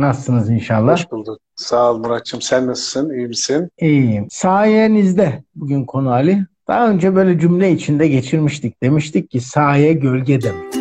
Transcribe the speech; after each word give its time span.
Nasılsınız 0.00 0.50
inşallah? 0.50 0.92
Hoş 0.92 1.10
bulduk. 1.10 1.40
Sağ 1.56 1.90
ol 1.92 1.98
Muratçım. 1.98 2.42
Sen 2.42 2.66
nasılsın? 2.66 3.10
İyi 3.10 3.28
misin? 3.28 3.70
İyiyim. 3.80 4.26
Sayenizde 4.30 5.44
bugün 5.54 5.84
konu 5.84 6.12
Ali. 6.12 6.46
Daha 6.68 6.90
önce 6.90 7.14
böyle 7.14 7.38
cümle 7.38 7.72
içinde 7.72 8.08
geçirmiştik. 8.08 8.82
Demiştik 8.82 9.30
ki 9.30 9.40
saye 9.40 9.92
gölge 9.92 10.40
demek. 10.40 10.74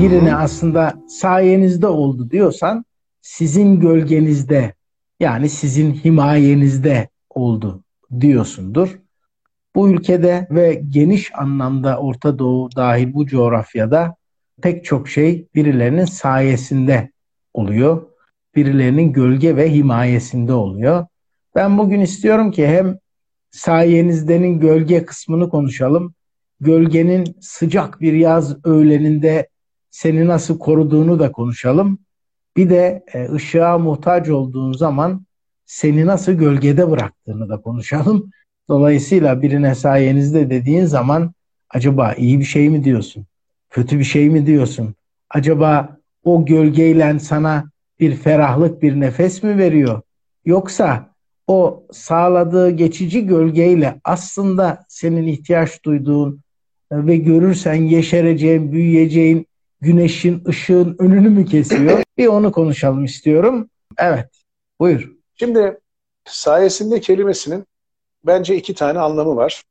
Birine 0.00 0.34
aslında 0.34 0.94
sayenizde 1.08 1.86
oldu 1.86 2.30
diyorsan 2.30 2.84
sizin 3.20 3.80
gölgenizde 3.80 4.74
yani 5.20 5.48
sizin 5.48 5.92
himayenizde 5.94 7.08
oldu 7.30 7.82
diyorsundur. 8.20 8.98
Bu 9.74 9.90
ülkede 9.90 10.48
ve 10.50 10.82
geniş 10.88 11.34
anlamda 11.34 11.98
Orta 11.98 12.38
Doğu 12.38 12.68
dahil 12.76 13.14
bu 13.14 13.26
coğrafyada 13.26 14.17
pek 14.62 14.84
çok 14.84 15.08
şey 15.08 15.48
birilerinin 15.54 16.04
sayesinde 16.04 17.10
oluyor. 17.54 18.06
Birilerinin 18.54 19.12
gölge 19.12 19.56
ve 19.56 19.72
himayesinde 19.74 20.52
oluyor. 20.52 21.06
Ben 21.54 21.78
bugün 21.78 22.00
istiyorum 22.00 22.50
ki 22.50 22.66
hem 22.66 22.98
sayenizdenin 23.50 24.60
gölge 24.60 25.04
kısmını 25.04 25.48
konuşalım. 25.48 26.14
Gölgenin 26.60 27.36
sıcak 27.40 28.00
bir 28.00 28.12
yaz 28.12 28.64
öğleninde 28.64 29.48
seni 29.90 30.26
nasıl 30.26 30.58
koruduğunu 30.58 31.18
da 31.18 31.32
konuşalım. 31.32 31.98
Bir 32.56 32.70
de 32.70 33.04
e, 33.14 33.32
ışığa 33.32 33.78
muhtaç 33.78 34.28
olduğun 34.28 34.72
zaman 34.72 35.26
seni 35.66 36.06
nasıl 36.06 36.32
gölgede 36.32 36.90
bıraktığını 36.90 37.48
da 37.48 37.60
konuşalım. 37.60 38.30
Dolayısıyla 38.68 39.42
birine 39.42 39.74
sayenizde 39.74 40.50
dediğin 40.50 40.84
zaman 40.84 41.32
acaba 41.70 42.12
iyi 42.12 42.38
bir 42.38 42.44
şey 42.44 42.68
mi 42.68 42.84
diyorsun? 42.84 43.26
Kötü 43.70 43.98
bir 43.98 44.04
şey 44.04 44.30
mi 44.30 44.46
diyorsun? 44.46 44.94
Acaba 45.30 45.98
o 46.24 46.44
gölgeyle 46.44 47.18
sana 47.18 47.64
bir 48.00 48.16
ferahlık, 48.16 48.82
bir 48.82 49.00
nefes 49.00 49.42
mi 49.42 49.58
veriyor? 49.58 50.02
Yoksa 50.44 51.14
o 51.46 51.86
sağladığı 51.92 52.70
geçici 52.70 53.26
gölgeyle 53.26 54.00
aslında 54.04 54.84
senin 54.88 55.26
ihtiyaç 55.26 55.84
duyduğun 55.84 56.40
ve 56.92 57.16
görürsen 57.16 57.74
yeşereceğin, 57.74 58.72
büyüyeceğin 58.72 59.46
güneşin, 59.80 60.42
ışığın 60.48 60.96
önünü 60.98 61.28
mü 61.28 61.44
kesiyor? 61.44 62.02
Bir 62.18 62.26
onu 62.26 62.52
konuşalım 62.52 63.04
istiyorum. 63.04 63.70
Evet, 63.98 64.28
buyur. 64.80 65.12
Şimdi 65.34 65.78
sayesinde 66.24 67.00
kelimesinin 67.00 67.64
bence 68.26 68.56
iki 68.56 68.74
tane 68.74 68.98
anlamı 68.98 69.36
var. 69.36 69.62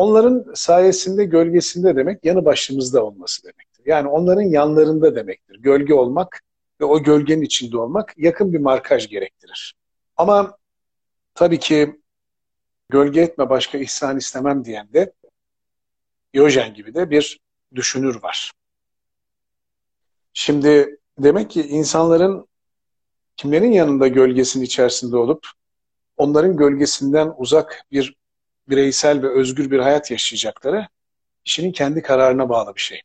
Onların 0.00 0.44
sayesinde, 0.54 1.24
gölgesinde 1.24 1.96
demek 1.96 2.24
yanı 2.24 2.44
başımızda 2.44 3.04
olması 3.04 3.42
demektir. 3.44 3.82
Yani 3.86 4.08
onların 4.08 4.42
yanlarında 4.42 5.16
demektir. 5.16 5.56
Gölge 5.56 5.94
olmak 5.94 6.42
ve 6.80 6.84
o 6.84 7.02
gölgenin 7.02 7.42
içinde 7.42 7.78
olmak 7.78 8.14
yakın 8.16 8.52
bir 8.52 8.58
markaj 8.58 9.08
gerektirir. 9.08 9.74
Ama 10.16 10.56
tabii 11.34 11.58
ki 11.58 12.00
gölge 12.88 13.20
etme 13.20 13.50
başka 13.50 13.78
ihsan 13.78 14.16
istemem 14.16 14.64
diyen 14.64 14.92
de 14.92 15.12
Diyojen 16.34 16.74
gibi 16.74 16.94
de 16.94 17.10
bir 17.10 17.40
düşünür 17.74 18.22
var. 18.22 18.52
Şimdi 20.32 20.98
demek 21.18 21.50
ki 21.50 21.62
insanların 21.62 22.48
kimlerin 23.36 23.72
yanında 23.72 24.08
gölgesinin 24.08 24.64
içerisinde 24.64 25.16
olup 25.16 25.46
onların 26.16 26.56
gölgesinden 26.56 27.34
uzak 27.36 27.84
bir 27.92 28.19
bireysel 28.70 29.22
ve 29.22 29.28
özgür 29.28 29.70
bir 29.70 29.78
hayat 29.78 30.10
yaşayacakları 30.10 30.88
kişinin 31.44 31.72
kendi 31.72 32.02
kararına 32.02 32.48
bağlı 32.48 32.74
bir 32.74 32.80
şey. 32.80 33.02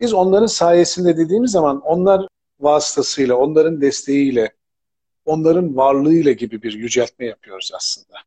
Biz 0.00 0.12
onların 0.12 0.46
sayesinde 0.46 1.16
dediğimiz 1.16 1.50
zaman 1.50 1.80
onlar 1.80 2.28
vasıtasıyla, 2.60 3.34
onların 3.36 3.80
desteğiyle, 3.80 4.54
onların 5.24 5.76
varlığıyla 5.76 6.32
gibi 6.32 6.62
bir 6.62 6.72
yüceltme 6.72 7.26
yapıyoruz 7.26 7.70
aslında. 7.74 8.18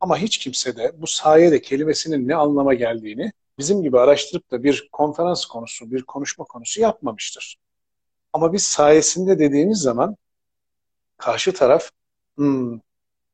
Ama 0.00 0.18
hiç 0.18 0.38
kimse 0.38 0.76
de 0.76 0.92
bu 0.96 1.06
sayede 1.06 1.62
kelimesinin 1.62 2.28
ne 2.28 2.34
anlama 2.34 2.74
geldiğini 2.74 3.32
bizim 3.58 3.82
gibi 3.82 3.98
araştırıp 3.98 4.50
da 4.50 4.62
bir 4.62 4.88
konferans 4.92 5.44
konusu, 5.44 5.90
bir 5.90 6.02
konuşma 6.02 6.44
konusu 6.44 6.80
yapmamıştır. 6.80 7.58
Ama 8.32 8.52
biz 8.52 8.62
sayesinde 8.62 9.38
dediğimiz 9.38 9.78
zaman 9.78 10.16
karşı 11.16 11.52
taraf 11.54 11.90
hmm, 12.36 12.80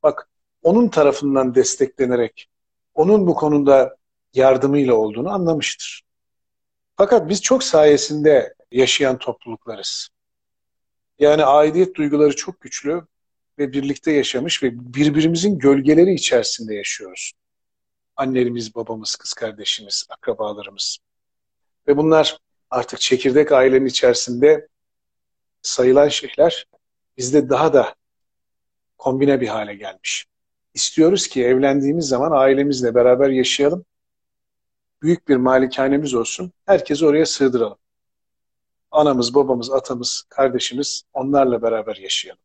bak 0.03 0.29
onun 0.69 0.89
tarafından 0.89 1.55
desteklenerek 1.55 2.49
onun 2.95 3.27
bu 3.27 3.35
konuda 3.35 3.97
yardımıyla 4.35 4.95
olduğunu 4.95 5.31
anlamıştır. 5.31 6.03
Fakat 6.97 7.29
biz 7.29 7.43
çok 7.43 7.65
sayesinde 7.65 8.55
yaşayan 8.73 9.19
topluluklarız. 9.19 10.09
Yani 11.19 11.45
aidiyet 11.45 11.95
duyguları 11.95 12.37
çok 12.37 12.61
güçlü 12.61 13.03
ve 13.59 13.73
birlikte 13.73 14.13
yaşamış 14.13 14.63
ve 14.63 14.95
birbirimizin 14.95 15.59
gölgeleri 15.59 16.15
içerisinde 16.15 16.75
yaşıyoruz. 16.75 17.33
Annelerimiz, 18.17 18.75
babamız, 18.75 19.17
kız 19.17 19.33
kardeşimiz, 19.33 20.07
akrabalarımız. 20.09 20.99
Ve 21.89 21.97
bunlar 21.97 22.39
artık 22.71 23.01
çekirdek 23.01 23.53
ailenin 23.53 23.87
içerisinde 23.87 24.69
sayılan 25.63 26.09
şeyler 26.09 26.67
bizde 27.17 27.49
daha 27.49 27.73
da 27.73 27.95
kombine 28.99 29.41
bir 29.41 29.49
hale 29.49 29.75
gelmiş. 29.75 30.28
İstiyoruz 30.79 31.29
ki 31.29 31.45
evlendiğimiz 31.45 32.09
zaman 32.09 32.31
ailemizle 32.33 32.95
beraber 32.95 33.31
yaşayalım. 33.31 33.85
Büyük 35.03 35.29
bir 35.29 35.37
malikanemiz 35.37 36.15
olsun. 36.15 36.53
Herkesi 36.67 37.07
oraya 37.07 37.27
sığdıralım. 37.27 37.79
Anamız, 38.91 39.35
babamız, 39.35 39.71
atamız, 39.71 40.25
kardeşimiz 40.29 41.03
onlarla 41.13 41.63
beraber 41.63 41.97
yaşayalım. 41.97 42.43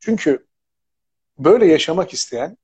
Çünkü 0.00 0.46
böyle 1.38 1.66
yaşamak 1.66 2.12
isteyen 2.12 2.56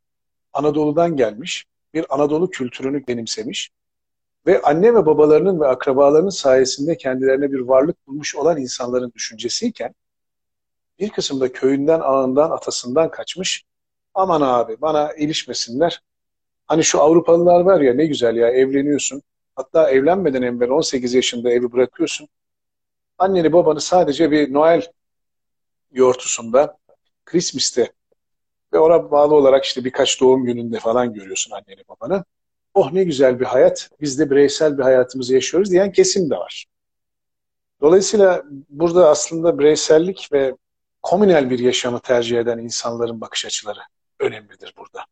Anadolu'dan 0.52 1.16
gelmiş, 1.16 1.66
bir 1.94 2.14
Anadolu 2.14 2.50
kültürünü 2.50 3.06
benimsemiş 3.06 3.70
ve 4.46 4.62
anne 4.62 4.94
ve 4.94 5.06
babalarının 5.06 5.60
ve 5.60 5.66
akrabalarının 5.66 6.30
sayesinde 6.30 6.96
kendilerine 6.96 7.52
bir 7.52 7.60
varlık 7.60 8.06
bulmuş 8.06 8.36
olan 8.36 8.60
insanların 8.60 9.12
düşüncesiyken 9.14 9.94
bir 10.98 11.10
kısım 11.10 11.40
da 11.40 11.52
köyünden, 11.52 12.00
ağından, 12.00 12.50
atasından 12.50 13.10
kaçmış. 13.10 13.66
Aman 14.16 14.40
abi 14.40 14.80
bana 14.80 15.12
ilişmesinler. 15.12 16.02
Hani 16.66 16.84
şu 16.84 17.00
Avrupalılar 17.02 17.60
var 17.60 17.80
ya 17.80 17.94
ne 17.94 18.06
güzel 18.06 18.36
ya 18.36 18.48
evleniyorsun. 18.50 19.22
Hatta 19.56 19.90
evlenmeden 19.90 20.42
evvel 20.42 20.70
18 20.70 21.14
yaşında 21.14 21.50
evi 21.50 21.72
bırakıyorsun. 21.72 22.28
Anneni 23.18 23.52
babanı 23.52 23.80
sadece 23.80 24.30
bir 24.30 24.52
Noel 24.52 24.82
yortusunda, 25.92 26.78
Christmas'te 27.24 27.92
ve 28.72 28.78
ona 28.78 29.10
bağlı 29.10 29.34
olarak 29.34 29.64
işte 29.64 29.84
birkaç 29.84 30.20
doğum 30.20 30.44
gününde 30.44 30.78
falan 30.78 31.14
görüyorsun 31.14 31.52
anneni 31.52 31.82
babanı. 31.88 32.24
Oh 32.74 32.92
ne 32.92 33.04
güzel 33.04 33.40
bir 33.40 33.44
hayat, 33.44 33.90
biz 34.00 34.18
de 34.18 34.30
bireysel 34.30 34.78
bir 34.78 34.82
hayatımızı 34.82 35.34
yaşıyoruz 35.34 35.70
diyen 35.70 35.92
kesim 35.92 36.30
de 36.30 36.36
var. 36.36 36.66
Dolayısıyla 37.80 38.42
burada 38.68 39.08
aslında 39.10 39.58
bireysellik 39.58 40.28
ve 40.32 40.54
komünel 41.02 41.50
bir 41.50 41.58
yaşamı 41.58 42.00
tercih 42.00 42.38
eden 42.38 42.58
insanların 42.58 43.20
bakış 43.20 43.46
açıları 43.46 43.80
önemlidir 44.26 44.74
burada. 44.76 45.04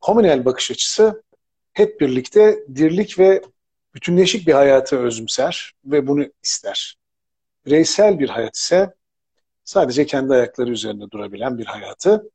Komünel 0.00 0.44
bakış 0.44 0.70
açısı 0.70 1.22
hep 1.72 2.00
birlikte 2.00 2.64
dirlik 2.74 3.18
ve 3.18 3.42
bütünleşik 3.94 4.46
bir 4.46 4.52
hayatı 4.52 4.98
özümser 4.98 5.72
ve 5.84 6.06
bunu 6.06 6.24
ister. 6.42 6.96
Bireysel 7.66 8.18
bir 8.18 8.28
hayat 8.28 8.56
ise 8.56 8.94
sadece 9.64 10.06
kendi 10.06 10.32
ayakları 10.32 10.70
üzerinde 10.70 11.10
durabilen 11.10 11.58
bir 11.58 11.66
hayatı 11.66 12.30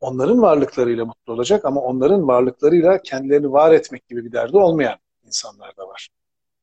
onların 0.00 0.42
varlıklarıyla 0.42 1.04
mutlu 1.04 1.32
olacak 1.32 1.64
ama 1.64 1.80
onların 1.80 2.28
varlıklarıyla 2.28 3.02
kendilerini 3.02 3.52
var 3.52 3.72
etmek 3.72 4.08
gibi 4.08 4.24
bir 4.24 4.32
derdi 4.32 4.56
olmayan 4.56 4.98
insanlar 5.26 5.76
da 5.76 5.88
var. 5.88 6.08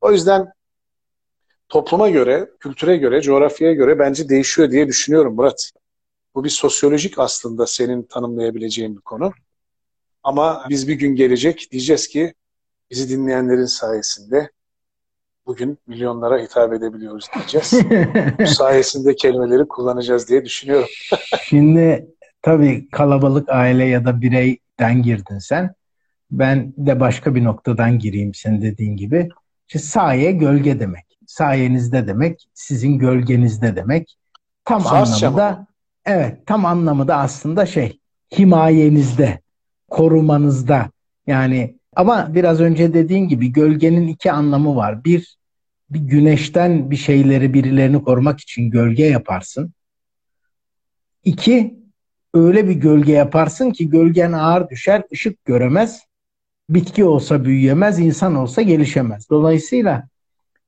O 0.01 0.11
yüzden 0.11 0.53
topluma 1.69 2.09
göre, 2.09 2.49
kültüre 2.59 2.97
göre, 2.97 3.21
coğrafyaya 3.21 3.74
göre 3.74 4.00
bence 4.00 4.29
değişiyor 4.29 4.71
diye 4.71 4.88
düşünüyorum 4.88 5.35
Murat. 5.35 5.71
Bu 6.36 6.44
bir 6.44 6.50
sosyolojik 6.50 7.19
aslında 7.19 7.68
senin 7.68 8.04
tanımlayabileceğin 8.04 8.95
bir 8.95 9.01
konu. 9.01 9.33
Ama 10.24 10.66
biz 10.69 10.88
bir 10.88 10.94
gün 10.94 11.16
gelecek 11.16 11.68
diyeceğiz 11.72 12.07
ki 12.07 12.33
bizi 12.92 13.10
dinleyenlerin 13.10 13.66
sayesinde 13.66 14.51
bugün 15.45 15.78
milyonlara 15.88 16.42
hitap 16.42 16.74
edebiliyoruz 16.74 17.30
diyeceğiz. 17.36 17.74
Bu 18.39 18.48
sayesinde 18.48 19.16
kelimeleri 19.16 19.68
kullanacağız 19.68 20.30
diye 20.30 20.45
düşünüyorum. 20.45 20.89
Şimdi 21.44 22.07
tabii 22.42 22.89
kalabalık 22.89 23.50
aile 23.50 23.86
ya 23.86 24.06
da 24.06 24.22
bireyden 24.22 25.04
girdin 25.04 25.39
sen. 25.39 25.74
Ben 26.31 26.74
de 26.77 27.00
başka 27.00 27.36
bir 27.36 27.44
noktadan 27.44 28.00
gireyim 28.00 28.34
senin 28.34 28.62
dediğin 28.62 28.98
gibi. 28.98 29.30
İşte 29.68 29.80
saye 29.80 30.31
gölge 30.31 30.80
demek 30.80 31.12
sayenizde 31.31 32.07
demek, 32.07 32.50
sizin 32.54 32.98
gölgenizde 33.00 33.75
demek. 33.75 34.18
Tam 34.66 34.81
Farsça 34.81 35.27
anlamı 35.27 35.38
da 35.38 35.68
evet, 36.06 36.45
tam 36.45 36.65
anlamı 36.65 37.07
da 37.07 37.18
aslında 37.18 37.65
şey, 37.65 38.00
himayenizde, 38.38 39.39
korumanızda. 39.89 40.92
Yani 41.27 41.75
ama 41.95 42.36
biraz 42.36 42.62
önce 42.62 42.94
dediğin 42.94 43.27
gibi 43.27 43.51
gölgenin 43.51 44.07
iki 44.07 44.31
anlamı 44.31 44.75
var. 44.75 45.03
Bir, 45.03 45.38
bir 45.89 46.00
güneşten 46.00 46.92
bir 46.92 46.95
şeyleri 46.95 47.53
birilerini 47.53 48.03
korumak 48.03 48.39
için 48.39 48.69
gölge 48.69 49.06
yaparsın. 49.06 49.74
İki, 51.24 51.75
öyle 52.33 52.68
bir 52.68 52.74
gölge 52.74 53.12
yaparsın 53.12 53.71
ki 53.71 53.89
gölgen 53.89 54.31
ağır 54.31 54.69
düşer, 54.69 55.03
ışık 55.13 55.45
göremez. 55.45 56.01
Bitki 56.69 57.03
olsa 57.03 57.45
büyüyemez, 57.45 58.00
insan 58.00 58.36
olsa 58.36 58.62
gelişemez. 58.62 59.30
Dolayısıyla 59.30 60.07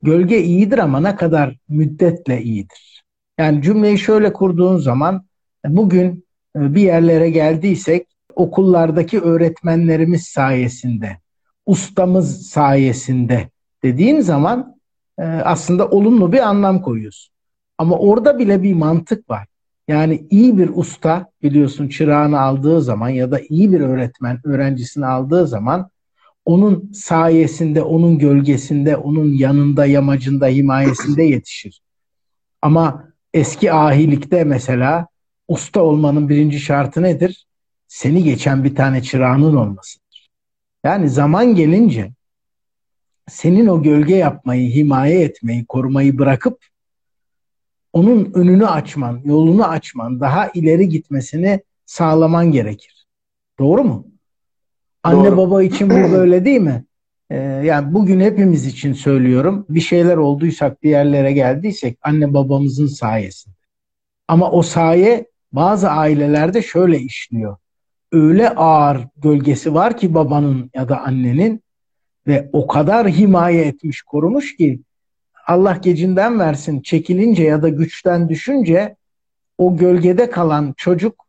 gölge 0.01 0.43
iyidir 0.43 0.77
ama 0.77 0.99
ne 0.99 1.15
kadar 1.15 1.57
müddetle 1.69 2.41
iyidir. 2.41 2.92
Yani 3.37 3.61
cümleyi 3.61 3.99
şöyle 3.99 4.33
kurduğun 4.33 4.77
zaman 4.77 5.25
bugün 5.65 6.25
e, 6.55 6.75
bir 6.75 6.81
yerlere 6.81 7.29
geldiysek 7.29 8.07
okullardaki 8.35 9.19
öğretmenlerimiz 9.19 10.23
sayesinde, 10.23 11.17
ustamız 11.65 12.47
sayesinde 12.47 13.49
dediğin 13.83 14.19
zaman 14.19 14.75
e, 15.19 15.23
aslında 15.23 15.87
olumlu 15.89 16.31
bir 16.31 16.39
anlam 16.39 16.81
koyuyorsun. 16.81 17.33
Ama 17.77 17.97
orada 17.97 18.39
bile 18.39 18.63
bir 18.63 18.73
mantık 18.73 19.29
var. 19.29 19.47
Yani 19.87 20.27
iyi 20.29 20.57
bir 20.57 20.69
usta 20.73 21.31
biliyorsun 21.43 21.87
çırağını 21.87 22.39
aldığı 22.39 22.81
zaman 22.81 23.09
ya 23.09 23.31
da 23.31 23.39
iyi 23.49 23.71
bir 23.71 23.81
öğretmen 23.81 24.39
öğrencisini 24.43 25.05
aldığı 25.05 25.47
zaman 25.47 25.89
onun 26.45 26.91
sayesinde, 26.93 27.81
onun 27.81 28.17
gölgesinde, 28.17 28.97
onun 28.97 29.33
yanında, 29.33 29.85
yamacında, 29.85 30.47
himayesinde 30.47 31.23
yetişir. 31.23 31.81
Ama 32.61 33.12
eski 33.33 33.73
ahilikte 33.73 34.43
mesela 34.43 35.07
usta 35.47 35.81
olmanın 35.81 36.29
birinci 36.29 36.59
şartı 36.59 37.03
nedir? 37.03 37.47
Seni 37.87 38.23
geçen 38.23 38.63
bir 38.63 38.75
tane 38.75 39.03
çırağının 39.03 39.55
olmasıdır. 39.55 40.29
Yani 40.83 41.09
zaman 41.09 41.55
gelince 41.55 42.11
senin 43.29 43.67
o 43.67 43.83
gölge 43.83 44.15
yapmayı, 44.15 44.71
himaye 44.71 45.21
etmeyi, 45.21 45.65
korumayı 45.65 46.17
bırakıp 46.17 46.65
onun 47.93 48.31
önünü 48.33 48.67
açman, 48.67 49.21
yolunu 49.25 49.67
açman, 49.67 50.19
daha 50.19 50.47
ileri 50.47 50.89
gitmesini 50.89 51.61
sağlaman 51.85 52.51
gerekir. 52.51 53.07
Doğru 53.59 53.83
mu? 53.83 54.07
Anne 55.03 55.25
Doğru. 55.25 55.37
baba 55.37 55.63
için 55.63 55.89
bu 55.89 55.93
böyle 56.11 56.45
değil 56.45 56.61
mi? 56.61 56.85
Ee, 57.33 57.37
yani 57.63 57.93
bugün 57.93 58.19
hepimiz 58.19 58.65
için 58.65 58.93
söylüyorum. 58.93 59.65
Bir 59.69 59.81
şeyler 59.81 60.17
olduysak, 60.17 60.83
bir 60.83 60.89
yerlere 60.89 61.31
geldiysek 61.31 61.97
anne 62.01 62.33
babamızın 62.33 62.87
sayesinde. 62.87 63.55
Ama 64.27 64.51
o 64.51 64.61
saye 64.61 65.25
bazı 65.51 65.89
ailelerde 65.89 66.61
şöyle 66.61 66.99
işliyor. 66.99 67.57
Öyle 68.11 68.49
ağır 68.49 69.07
gölgesi 69.17 69.73
var 69.73 69.97
ki 69.97 70.13
babanın 70.13 70.71
ya 70.73 70.89
da 70.89 71.01
annenin 71.01 71.63
ve 72.27 72.49
o 72.53 72.67
kadar 72.67 73.07
himaye 73.07 73.65
etmiş, 73.65 74.01
korumuş 74.01 74.55
ki 74.55 74.79
Allah 75.47 75.79
gecinden 75.81 76.39
versin 76.39 76.81
çekilince 76.81 77.43
ya 77.43 77.61
da 77.61 77.69
güçten 77.69 78.29
düşünce 78.29 78.95
o 79.57 79.77
gölgede 79.77 80.29
kalan 80.29 80.73
çocuk 80.77 81.25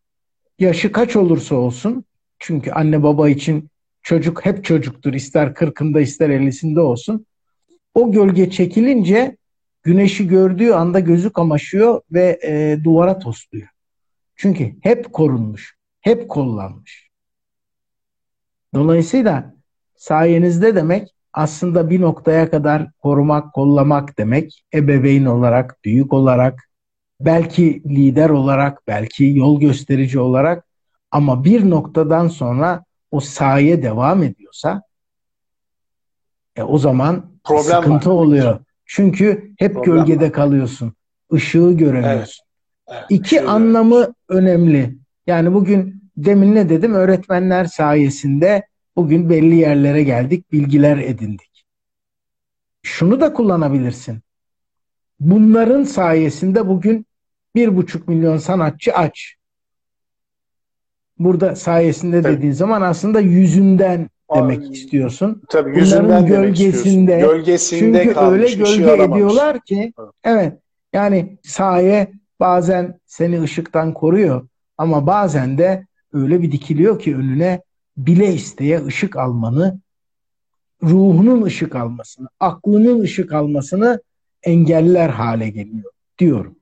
yaşı 0.58 0.92
kaç 0.92 1.16
olursa 1.16 1.54
olsun 1.54 2.04
çünkü 2.38 2.70
anne 2.70 3.02
baba 3.02 3.28
için 3.28 3.70
çocuk 4.04 4.44
hep 4.44 4.64
çocuktur 4.64 5.14
ister 5.14 5.54
kırkında 5.54 6.00
ister 6.00 6.30
ellisinde 6.30 6.80
olsun 6.80 7.26
o 7.94 8.12
gölge 8.12 8.50
çekilince 8.50 9.36
güneşi 9.82 10.28
gördüğü 10.28 10.72
anda 10.72 11.00
gözü 11.00 11.32
kamaşıyor 11.32 12.00
ve 12.12 12.40
e, 12.42 12.84
duvara 12.84 13.18
tosluyor. 13.18 13.68
Çünkü 14.36 14.76
hep 14.82 15.12
korunmuş, 15.12 15.76
hep 16.00 16.28
kollanmış. 16.28 17.10
Dolayısıyla 18.74 19.54
sayenizde 19.96 20.74
demek 20.74 21.14
aslında 21.32 21.90
bir 21.90 22.00
noktaya 22.00 22.50
kadar 22.50 22.90
korumak, 23.02 23.52
kollamak 23.52 24.18
demek. 24.18 24.64
Ebeveyn 24.74 25.24
olarak, 25.24 25.84
büyük 25.84 26.12
olarak, 26.12 26.70
belki 27.20 27.82
lider 27.84 28.30
olarak, 28.30 28.86
belki 28.86 29.24
yol 29.24 29.60
gösterici 29.60 30.20
olarak 30.20 30.66
ama 31.10 31.44
bir 31.44 31.70
noktadan 31.70 32.28
sonra 32.28 32.84
o 33.14 33.20
saye 33.20 33.82
devam 33.82 34.22
ediyorsa 34.22 34.82
e, 36.56 36.62
o 36.62 36.78
zaman 36.78 37.30
Problem 37.44 37.82
sıkıntı 37.82 38.10
var. 38.10 38.14
oluyor. 38.14 38.60
Çünkü 38.86 39.54
hep 39.58 39.74
Problem 39.74 39.94
gölgede 39.96 40.24
var. 40.24 40.32
kalıyorsun. 40.32 40.92
Işığı 41.32 41.72
göremiyorsun. 41.72 42.44
Evet. 42.88 42.98
Evet, 42.98 43.04
İki 43.08 43.42
anlamı 43.42 44.14
önemli. 44.28 44.98
Yani 45.26 45.54
bugün 45.54 46.02
demin 46.16 46.54
ne 46.54 46.68
dedim? 46.68 46.94
Öğretmenler 46.94 47.64
sayesinde 47.64 48.62
Bugün 48.96 49.30
belli 49.30 49.56
yerlere 49.56 50.02
geldik, 50.02 50.52
bilgiler 50.52 50.98
edindik. 50.98 51.64
Şunu 52.82 53.20
da 53.20 53.32
kullanabilirsin. 53.32 54.20
Bunların 55.20 55.84
sayesinde 55.84 56.68
bugün 56.68 57.06
bir 57.54 57.76
buçuk 57.76 58.08
milyon 58.08 58.36
sanatçı 58.38 58.94
aç. 58.94 59.34
Burada 61.18 61.56
sayesinde 61.56 62.22
tabii. 62.22 62.36
dediğin 62.36 62.52
zaman 62.52 62.82
aslında 62.82 63.20
yüzünden 63.20 64.10
demek 64.34 64.72
istiyorsun. 64.72 65.42
Tabii 65.48 65.78
yüzünden 65.78 66.04
Bunların 66.04 66.26
gölgesinde, 66.26 67.20
gölgesinde 67.20 68.04
çünkü 68.04 68.20
öyle 68.20 68.46
gölge 68.46 68.66
şey 68.66 69.04
ediyorlar 69.04 69.60
ki 69.60 69.92
evet. 69.98 70.10
evet 70.24 70.52
yani 70.92 71.38
saye 71.42 72.12
bazen 72.40 73.00
seni 73.06 73.42
ışıktan 73.42 73.94
koruyor 73.94 74.48
ama 74.78 75.06
bazen 75.06 75.58
de 75.58 75.86
öyle 76.12 76.42
bir 76.42 76.52
dikiliyor 76.52 76.98
ki 76.98 77.16
önüne 77.16 77.62
bile 77.96 78.34
isteye 78.34 78.84
ışık 78.84 79.16
almanı, 79.16 79.80
ruhunun 80.82 81.42
ışık 81.42 81.74
almasını, 81.74 82.28
aklının 82.40 83.00
ışık 83.00 83.32
almasını 83.32 84.02
engeller 84.42 85.08
hale 85.08 85.50
geliyor 85.50 85.92
diyorum. 86.18 86.56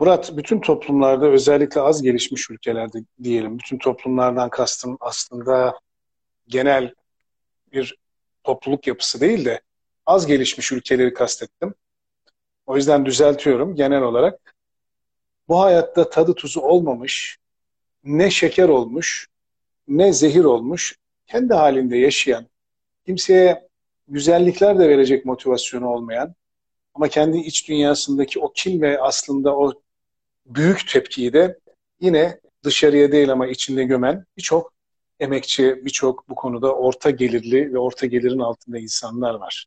Murat, 0.00 0.36
bütün 0.36 0.60
toplumlarda 0.60 1.26
özellikle 1.26 1.80
az 1.80 2.02
gelişmiş 2.02 2.50
ülkelerde 2.50 2.98
diyelim, 3.22 3.58
bütün 3.58 3.78
toplumlardan 3.78 4.50
kastım 4.50 4.96
aslında 5.00 5.80
genel 6.48 6.94
bir 7.72 7.98
topluluk 8.44 8.86
yapısı 8.86 9.20
değil 9.20 9.44
de 9.44 9.60
az 10.06 10.26
gelişmiş 10.26 10.72
ülkeleri 10.72 11.14
kastettim. 11.14 11.74
O 12.66 12.76
yüzden 12.76 13.06
düzeltiyorum 13.06 13.74
genel 13.74 14.02
olarak. 14.02 14.54
Bu 15.48 15.60
hayatta 15.60 16.10
tadı 16.10 16.34
tuzu 16.34 16.60
olmamış, 16.60 17.38
ne 18.04 18.30
şeker 18.30 18.68
olmuş, 18.68 19.26
ne 19.88 20.12
zehir 20.12 20.44
olmuş, 20.44 20.96
kendi 21.26 21.54
halinde 21.54 21.96
yaşayan, 21.96 22.46
kimseye 23.06 23.68
güzellikler 24.08 24.78
de 24.78 24.88
verecek 24.88 25.24
motivasyonu 25.24 25.88
olmayan 25.88 26.34
ama 26.94 27.08
kendi 27.08 27.38
iç 27.38 27.68
dünyasındaki 27.68 28.40
o 28.40 28.52
kin 28.52 28.80
ve 28.80 29.00
aslında 29.00 29.56
o 29.56 29.72
büyük 30.46 30.88
tepkiyi 30.88 31.32
de 31.32 31.58
yine 32.00 32.40
dışarıya 32.64 33.12
değil 33.12 33.32
ama 33.32 33.46
içinde 33.46 33.84
gömen 33.84 34.24
birçok 34.36 34.72
emekçi, 35.20 35.80
birçok 35.84 36.28
bu 36.28 36.34
konuda 36.34 36.74
orta 36.74 37.10
gelirli 37.10 37.74
ve 37.74 37.78
orta 37.78 38.06
gelirin 38.06 38.38
altında 38.38 38.78
insanlar 38.78 39.34
var. 39.34 39.66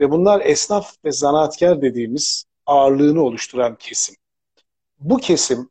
Ve 0.00 0.10
bunlar 0.10 0.40
esnaf 0.44 0.94
ve 1.04 1.12
zanaatkar 1.12 1.82
dediğimiz 1.82 2.44
ağırlığını 2.66 3.22
oluşturan 3.22 3.76
kesim. 3.76 4.16
Bu 4.98 5.16
kesim 5.16 5.70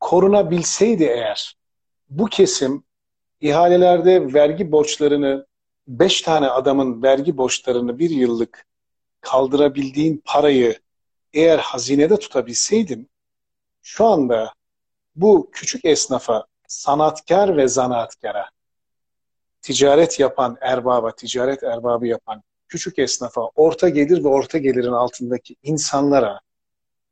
korunabilseydi 0.00 1.04
eğer, 1.04 1.56
bu 2.10 2.26
kesim 2.26 2.84
ihalelerde 3.40 4.34
vergi 4.34 4.72
borçlarını, 4.72 5.46
beş 5.88 6.22
tane 6.22 6.48
adamın 6.48 7.02
vergi 7.02 7.36
borçlarını 7.36 7.98
bir 7.98 8.10
yıllık 8.10 8.66
kaldırabildiğin 9.20 10.22
parayı 10.24 10.78
eğer 11.32 11.58
hazinede 11.58 12.16
tutabilseydin, 12.16 13.08
şu 13.84 14.06
anda 14.06 14.52
bu 15.16 15.50
küçük 15.52 15.84
esnafa, 15.84 16.46
sanatkar 16.68 17.56
ve 17.56 17.68
zanaatkara, 17.68 18.50
ticaret 19.62 20.20
yapan 20.20 20.58
erbaba, 20.60 21.14
ticaret 21.14 21.62
erbabı 21.62 22.06
yapan 22.06 22.42
küçük 22.68 22.98
esnafa, 22.98 23.40
orta 23.54 23.88
gelir 23.88 24.24
ve 24.24 24.28
orta 24.28 24.58
gelirin 24.58 24.92
altındaki 24.92 25.56
insanlara, 25.62 26.40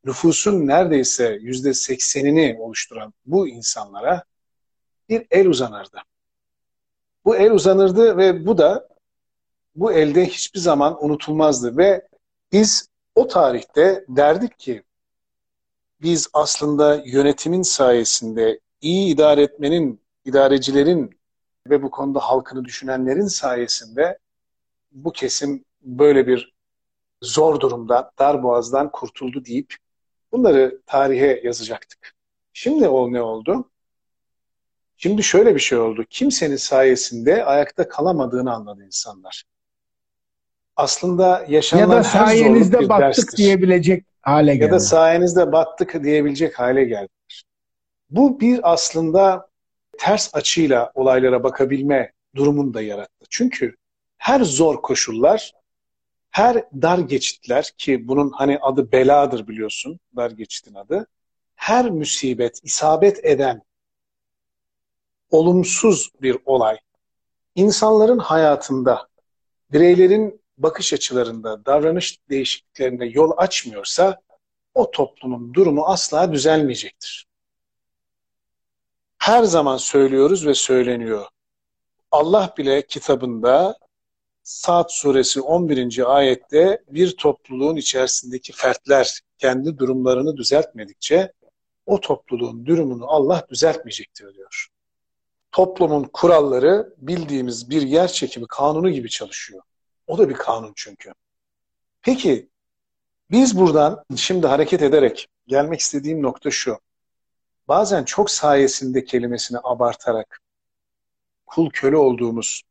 nüfusun 0.04 0.66
neredeyse 0.66 1.38
yüzde 1.40 1.74
seksenini 1.74 2.56
oluşturan 2.60 3.14
bu 3.26 3.48
insanlara 3.48 4.24
bir 5.08 5.26
el 5.30 5.46
uzanırdı. 5.46 5.98
Bu 7.24 7.36
el 7.36 7.50
uzanırdı 7.50 8.16
ve 8.16 8.46
bu 8.46 8.58
da 8.58 8.88
bu 9.74 9.92
elde 9.92 10.26
hiçbir 10.26 10.60
zaman 10.60 11.04
unutulmazdı 11.04 11.76
ve 11.76 12.08
biz 12.52 12.88
o 13.14 13.26
tarihte 13.26 14.04
derdik 14.08 14.58
ki 14.58 14.82
biz 16.02 16.28
aslında 16.32 17.02
yönetimin 17.06 17.62
sayesinde 17.62 18.60
iyi 18.80 19.14
idare 19.14 19.42
etmenin, 19.42 20.00
idarecilerin 20.24 21.18
ve 21.70 21.82
bu 21.82 21.90
konuda 21.90 22.20
halkını 22.20 22.64
düşünenlerin 22.64 23.26
sayesinde 23.26 24.18
bu 24.92 25.12
kesim 25.12 25.64
böyle 25.82 26.26
bir 26.26 26.54
zor 27.22 27.60
durumdan, 27.60 28.10
dar 28.18 28.42
boğazdan 28.42 28.92
kurtuldu 28.92 29.44
deyip 29.44 29.76
bunları 30.32 30.80
tarihe 30.86 31.40
yazacaktık. 31.44 32.14
Şimdi 32.52 32.88
o 32.88 33.12
ne 33.12 33.22
oldu? 33.22 33.70
Şimdi 34.96 35.22
şöyle 35.22 35.54
bir 35.54 35.60
şey 35.60 35.78
oldu. 35.78 36.04
Kimsenin 36.10 36.56
sayesinde 36.56 37.44
ayakta 37.44 37.88
kalamadığını 37.88 38.54
anladı 38.54 38.84
insanlar. 38.84 39.44
aslında 40.76 41.46
yaşanılan 41.48 41.96
ya 41.96 42.04
da 42.04 42.08
her 42.08 42.26
sayenizde 42.26 42.88
battık 42.88 43.00
derstir. 43.00 43.36
diyebilecek 43.36 44.11
hale 44.22 44.54
geldi. 44.54 44.64
Ya 44.64 44.70
da 44.70 44.80
sayenizde 44.80 45.52
battık 45.52 46.04
diyebilecek 46.04 46.58
hale 46.58 46.84
geldiler. 46.84 47.44
Bu 48.10 48.40
bir 48.40 48.72
aslında 48.72 49.48
ters 49.98 50.34
açıyla 50.34 50.92
olaylara 50.94 51.42
bakabilme 51.42 52.12
durumunu 52.34 52.74
da 52.74 52.82
yarattı. 52.82 53.26
Çünkü 53.30 53.76
her 54.18 54.40
zor 54.40 54.82
koşullar, 54.82 55.52
her 56.30 56.64
dar 56.82 56.98
geçitler 56.98 57.70
ki 57.78 58.08
bunun 58.08 58.30
hani 58.30 58.58
adı 58.58 58.92
beladır 58.92 59.48
biliyorsun, 59.48 60.00
dar 60.16 60.30
geçitin 60.30 60.74
adı. 60.74 61.06
Her 61.54 61.90
musibet, 61.90 62.60
isabet 62.62 63.24
eden 63.24 63.62
olumsuz 65.30 66.10
bir 66.22 66.36
olay 66.44 66.78
insanların 67.54 68.18
hayatında, 68.18 69.08
bireylerin 69.72 70.41
bakış 70.62 70.92
açılarında, 70.92 71.66
davranış 71.66 72.18
değişikliklerinde 72.30 73.04
yol 73.04 73.30
açmıyorsa 73.36 74.20
o 74.74 74.90
toplumun 74.90 75.54
durumu 75.54 75.84
asla 75.86 76.32
düzelmeyecektir. 76.32 77.26
Her 79.18 79.42
zaman 79.42 79.76
söylüyoruz 79.76 80.46
ve 80.46 80.54
söyleniyor. 80.54 81.26
Allah 82.10 82.54
bile 82.58 82.86
kitabında 82.86 83.78
Saat 84.42 84.92
suresi 84.92 85.40
11. 85.40 86.16
ayette 86.16 86.82
bir 86.90 87.16
topluluğun 87.16 87.76
içerisindeki 87.76 88.52
fertler 88.52 89.20
kendi 89.38 89.78
durumlarını 89.78 90.36
düzeltmedikçe 90.36 91.32
o 91.86 92.00
topluluğun 92.00 92.66
durumunu 92.66 93.10
Allah 93.10 93.46
düzeltmeyecektir 93.50 94.34
diyor. 94.34 94.66
Toplumun 95.52 96.04
kuralları 96.12 96.94
bildiğimiz 96.98 97.70
bir 97.70 97.82
yer 97.82 98.08
çekimi 98.08 98.46
kanunu 98.46 98.90
gibi 98.90 99.10
çalışıyor. 99.10 99.62
O 100.12 100.18
da 100.18 100.28
bir 100.28 100.34
kanun 100.34 100.72
çünkü. 100.76 101.12
Peki 102.02 102.48
biz 103.30 103.58
buradan 103.58 104.04
şimdi 104.16 104.46
hareket 104.46 104.82
ederek 104.82 105.28
gelmek 105.46 105.80
istediğim 105.80 106.22
nokta 106.22 106.50
şu. 106.50 106.78
Bazen 107.68 108.04
çok 108.04 108.30
sayesinde 108.30 109.04
kelimesini 109.04 109.58
abartarak 109.62 110.40
kul 111.46 111.70
köle 111.70 111.96
olduğumuz 111.96 112.62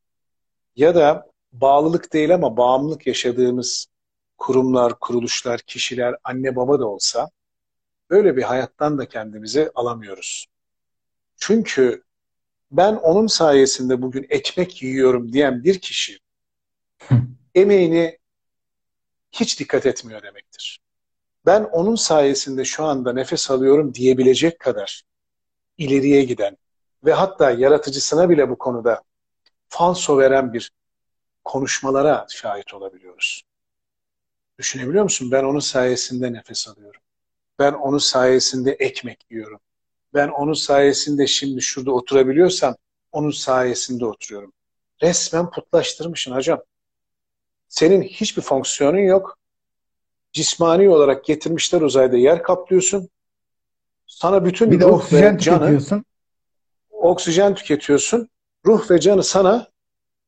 ya 0.75 0.95
da 0.95 1.31
bağlılık 1.53 2.13
değil 2.13 2.33
ama 2.33 2.57
bağımlılık 2.57 3.07
yaşadığımız 3.07 3.87
kurumlar, 4.37 4.99
kuruluşlar, 4.99 5.59
kişiler, 5.59 6.15
anne 6.23 6.55
baba 6.55 6.79
da 6.79 6.87
olsa 6.87 7.29
böyle 8.09 8.37
bir 8.37 8.43
hayattan 8.43 8.97
da 8.97 9.09
kendimizi 9.09 9.71
alamıyoruz. 9.75 10.45
Çünkü 11.37 12.03
ben 12.71 12.95
onun 12.95 13.27
sayesinde 13.27 14.01
bugün 14.01 14.25
ekmek 14.29 14.83
yiyorum 14.83 15.33
diyen 15.33 15.63
bir 15.63 15.79
kişi 15.79 16.21
emeğini 17.55 18.19
hiç 19.31 19.59
dikkat 19.59 19.85
etmiyor 19.85 20.23
demektir. 20.23 20.79
Ben 21.45 21.63
onun 21.63 21.95
sayesinde 21.95 22.65
şu 22.65 22.83
anda 22.83 23.13
nefes 23.13 23.51
alıyorum 23.51 23.93
diyebilecek 23.93 24.59
kadar 24.59 25.03
ileriye 25.77 26.23
giden 26.23 26.57
ve 27.05 27.13
hatta 27.13 27.51
yaratıcısına 27.51 28.29
bile 28.29 28.49
bu 28.49 28.57
konuda 28.57 29.01
falso 29.69 30.17
veren 30.17 30.53
bir 30.53 30.71
konuşmalara 31.43 32.25
şahit 32.29 32.73
olabiliyoruz. 32.73 33.43
Düşünebiliyor 34.59 35.03
musun? 35.03 35.31
Ben 35.31 35.43
onun 35.43 35.59
sayesinde 35.59 36.33
nefes 36.33 36.67
alıyorum. 36.67 37.01
Ben 37.59 37.73
onun 37.73 37.97
sayesinde 37.97 38.71
ekmek 38.71 39.25
yiyorum. 39.31 39.59
Ben 40.13 40.27
onun 40.27 40.53
sayesinde 40.53 41.27
şimdi 41.27 41.61
şurada 41.61 41.91
oturabiliyorsam 41.91 42.75
onun 43.11 43.31
sayesinde 43.31 44.05
oturuyorum. 44.05 44.53
Resmen 45.03 45.49
putlaştırmışsın 45.49 46.31
hocam. 46.31 46.61
Senin 47.71 48.01
hiçbir 48.01 48.41
fonksiyonun 48.41 48.97
yok. 48.97 49.37
Cismani 50.33 50.89
olarak 50.89 51.25
getirmişler 51.25 51.81
uzayda 51.81 52.17
yer 52.17 52.43
kaplıyorsun. 52.43 53.09
Sana 54.07 54.45
bütün 54.45 54.71
bir 54.71 54.79
de 54.79 54.85
ruh 54.85 54.93
oksijen 54.93 55.35
ve 55.35 55.39
canı, 55.39 55.59
tüketiyorsun. 55.59 56.05
oksijen 56.91 57.55
tüketiyorsun. 57.55 58.29
Ruh 58.65 58.91
ve 58.91 58.99
canı 58.99 59.23
sana 59.23 59.67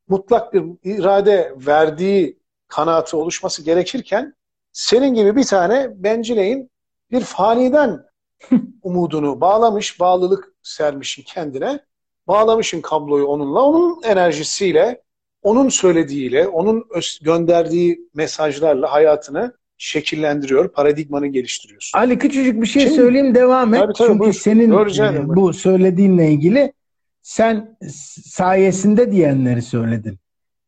mutlak 0.07 0.53
bir 0.53 0.63
irade 0.83 1.53
verdiği 1.57 2.39
kanaatı 2.67 3.17
oluşması 3.17 3.63
gerekirken 3.63 4.33
senin 4.71 5.13
gibi 5.13 5.35
bir 5.35 5.45
tane 5.45 6.03
bencileyin 6.03 6.71
bir 7.11 7.21
faniden 7.21 8.03
umudunu 8.81 9.41
bağlamış, 9.41 9.99
bağlılık 9.99 10.53
sermişin 10.61 11.23
kendine, 11.23 11.85
bağlamışın 12.27 12.81
kabloyu 12.81 13.25
onunla, 13.25 13.61
onun 13.61 14.03
enerjisiyle, 14.03 15.03
onun 15.43 15.69
söylediğiyle, 15.69 16.47
onun 16.47 16.85
gönderdiği 17.21 18.09
mesajlarla 18.13 18.91
hayatını 18.91 19.53
şekillendiriyor, 19.77 20.69
paradigmanı 20.69 21.27
geliştiriyorsun. 21.27 21.99
Ali 21.99 22.17
küçücük 22.17 22.61
bir 22.61 22.67
şey 22.67 22.81
Şimdi, 22.81 22.95
söyleyeyim 22.95 23.35
devam 23.35 23.73
et. 23.73 23.81
tabii, 23.81 23.93
tabii, 23.93 24.07
Çünkü 24.07 24.19
buyur. 24.19 24.33
senin 24.33 24.71
e, 24.71 25.35
bu 25.35 25.53
söylediğinle 25.53 26.31
ilgili 26.31 26.73
sen 27.21 27.77
sayesinde 28.25 29.11
diyenleri 29.11 29.61
söyledin. 29.61 30.19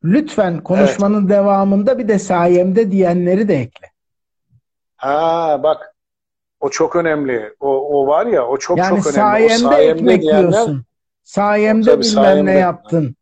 Lütfen 0.04 0.64
konuşmanın 0.64 1.30
devamında 1.30 1.98
bir 2.00 2.08
de 2.08 2.20
sayemde 2.20 2.92
diyenleri 2.92 3.48
de 3.48 3.56
ekle. 3.56 3.88
Ha 4.96 5.60
bak 5.64 5.96
o 6.60 6.70
çok 6.70 6.96
önemli. 6.96 7.54
O, 7.60 7.68
o 8.02 8.08
var 8.08 8.26
ya 8.26 8.48
o 8.48 8.58
çok 8.58 8.78
Yani 8.78 8.90
çok 8.90 9.08
önemli. 9.08 9.14
sayemde, 9.14 9.68
o 9.68 9.70
sayemde 9.70 10.00
ekmek 10.00 10.22
diyenler 10.22 10.40
yiyorsun. 10.40 10.86
Sayemde 11.24 11.86
Tabii, 11.92 12.04
bilmem 12.04 12.24
sayemde. 12.24 12.52
ne 12.52 12.58
yaptın. 12.58 13.16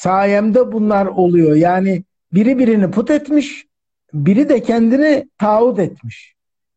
Sayemde 0.00 0.72
bunlar 0.72 1.06
oluyor. 1.06 1.56
Yani 1.56 2.04
biri 2.32 2.58
birini 2.58 2.90
put 2.90 3.10
etmiş, 3.10 3.66
biri 4.14 4.48
de 4.48 4.62
kendini 4.62 5.28
taahhüt 5.38 5.78
etmiş. 5.78 6.34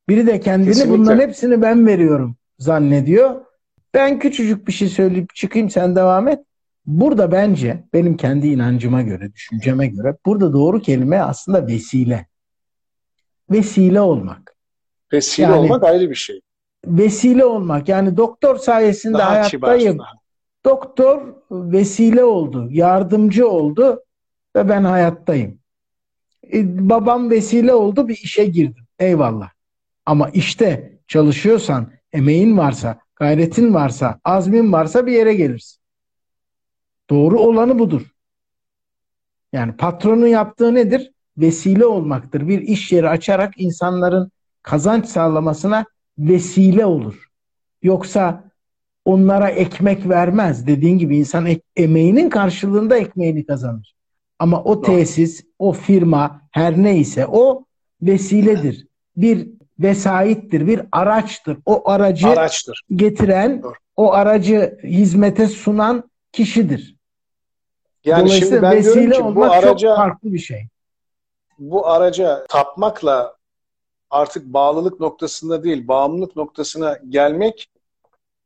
Biri 0.10 0.28
de 0.28 0.40
kendini 0.40 0.68
Kesinlikle. 0.68 0.98
bunların 0.98 1.22
hepsini 1.28 1.62
ben 1.62 1.88
veriyorum 1.88 2.36
zannediyor. 2.60 3.42
Ben 3.94 4.20
küçücük 4.20 4.68
bir 4.68 4.72
şey 4.72 4.88
söyleyip 4.88 5.36
çıkayım 5.36 5.70
sen 5.70 5.96
devam 5.96 6.28
et. 6.28 6.40
Burada 6.86 7.32
bence 7.32 7.84
benim 7.94 8.18
kendi 8.18 8.48
inancıma 8.48 9.02
göre, 9.02 9.34
düşünceme 9.34 9.88
göre 9.88 10.18
burada 10.26 10.54
doğru 10.54 10.82
kelime 10.82 11.20
aslında 11.20 11.68
vesile. 11.68 12.28
Vesile 13.52 14.02
olmak. 14.02 14.56
vesile 15.14 15.46
Yani- 15.46 15.56
olmak 15.56 15.84
ayrı 15.84 16.10
bir 16.10 16.16
şey. 16.16 16.42
Vesile 16.86 17.46
olmak. 17.46 17.90
Yani 17.90 18.18
doktor 18.18 18.56
sayesinde 18.58 19.18
Daha 19.18 19.42
kibar. 19.42 19.70
hayattayım. 19.70 20.00
daha- 20.00 20.19
Doktor 20.66 21.34
vesile 21.52 22.24
oldu, 22.24 22.68
yardımcı 22.72 23.50
oldu 23.50 24.04
ve 24.56 24.70
ben 24.70 24.84
hayattayım. 24.84 25.60
E, 26.54 26.90
babam 26.90 27.30
vesile 27.30 27.74
oldu, 27.74 28.08
bir 28.08 28.18
işe 28.18 28.46
girdim. 28.46 28.84
Eyvallah. 29.00 29.50
Ama 30.06 30.30
işte 30.30 31.00
çalışıyorsan, 31.08 31.92
emeğin 32.14 32.58
varsa, 32.58 33.00
gayretin 33.16 33.74
varsa, 33.74 34.20
azmin 34.24 34.74
varsa 34.74 35.06
bir 35.06 35.12
yere 35.12 35.34
gelirsin. 35.34 35.80
Doğru 37.10 37.40
olanı 37.40 37.80
budur. 37.80 38.16
Yani 39.54 39.78
patronun 39.78 40.28
yaptığı 40.28 40.76
nedir? 40.76 41.12
Vesile 41.38 41.86
olmaktır. 41.86 42.48
Bir 42.48 42.62
iş 42.62 42.92
yeri 42.92 43.10
açarak 43.10 43.54
insanların 43.58 44.32
kazanç 44.64 45.06
sağlamasına 45.06 45.86
vesile 46.18 46.86
olur. 46.86 47.30
Yoksa 47.84 48.49
onlara 49.06 49.50
ekmek 49.50 50.10
vermez. 50.10 50.68
Dediğin 50.68 50.98
gibi 50.98 51.18
insan 51.18 51.46
ek- 51.46 51.62
emeğinin 51.78 52.30
karşılığında 52.30 52.98
ekmeğini 52.98 53.46
kazanır. 53.46 53.96
Ama 54.40 54.64
o 54.64 54.82
tesis, 54.82 55.44
o 55.60 55.72
firma 55.72 56.42
her 56.52 56.78
neyse 56.84 57.28
o 57.28 57.66
vesiledir. 58.02 58.88
Bir 59.18 59.50
vesayittir, 59.80 60.68
bir 60.68 60.82
araçtır. 60.92 61.58
O 61.66 61.90
aracı 61.90 62.28
Araçtır. 62.28 62.84
getiren, 62.96 63.64
Doğru. 63.64 63.74
o 63.98 64.14
aracı 64.14 64.80
hizmete 64.84 65.48
sunan 65.48 66.10
kişidir. 66.32 66.96
Yani 68.06 68.26
Dolayısıyla 68.28 68.48
şimdi 68.50 68.62
ben 68.62 68.72
vesile 68.78 69.16
ki 69.16 69.22
bu 69.24 69.28
olmak 69.28 69.52
araca 69.52 69.88
çok 69.90 69.98
farklı 69.98 70.34
bir 70.34 70.40
şey. 70.40 70.68
bu 71.60 71.88
araca 71.88 72.46
tapmakla 72.50 73.36
artık 74.10 74.46
bağlılık 74.54 75.00
noktasında 75.00 75.64
değil, 75.64 75.88
bağımlılık 75.88 76.36
noktasına 76.36 77.00
gelmek 77.10 77.68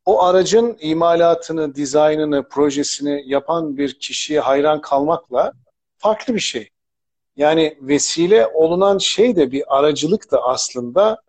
o 0.05 0.23
aracın 0.23 0.77
imalatını, 0.81 1.75
dizaynını, 1.75 2.49
projesini 2.49 3.23
yapan 3.25 3.77
bir 3.77 3.99
kişiye 3.99 4.39
hayran 4.39 4.81
kalmakla 4.81 5.53
farklı 5.97 6.35
bir 6.35 6.39
şey. 6.39 6.69
Yani 7.35 7.77
vesile 7.81 8.47
olunan 8.47 8.97
şey 8.97 9.35
de 9.35 9.51
bir 9.51 9.77
aracılık 9.77 10.31
da 10.31 10.43
aslında 10.43 11.21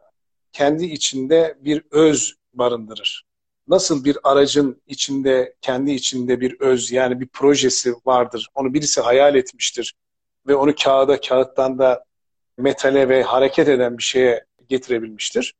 kendi 0.52 0.84
içinde 0.84 1.58
bir 1.60 1.82
öz 1.90 2.34
barındırır. 2.54 3.24
Nasıl 3.68 4.04
bir 4.04 4.18
aracın 4.24 4.82
içinde, 4.86 5.54
kendi 5.60 5.90
içinde 5.90 6.40
bir 6.40 6.60
öz 6.60 6.92
yani 6.92 7.20
bir 7.20 7.26
projesi 7.26 7.94
vardır. 8.06 8.48
Onu 8.54 8.74
birisi 8.74 9.00
hayal 9.00 9.34
etmiştir 9.34 9.94
ve 10.46 10.54
onu 10.54 10.74
kağıda, 10.74 11.20
kağıttan 11.20 11.78
da 11.78 12.04
metale 12.58 13.08
ve 13.08 13.22
hareket 13.22 13.68
eden 13.68 13.98
bir 13.98 14.02
şeye 14.02 14.44
getirebilmiştir. 14.68 15.54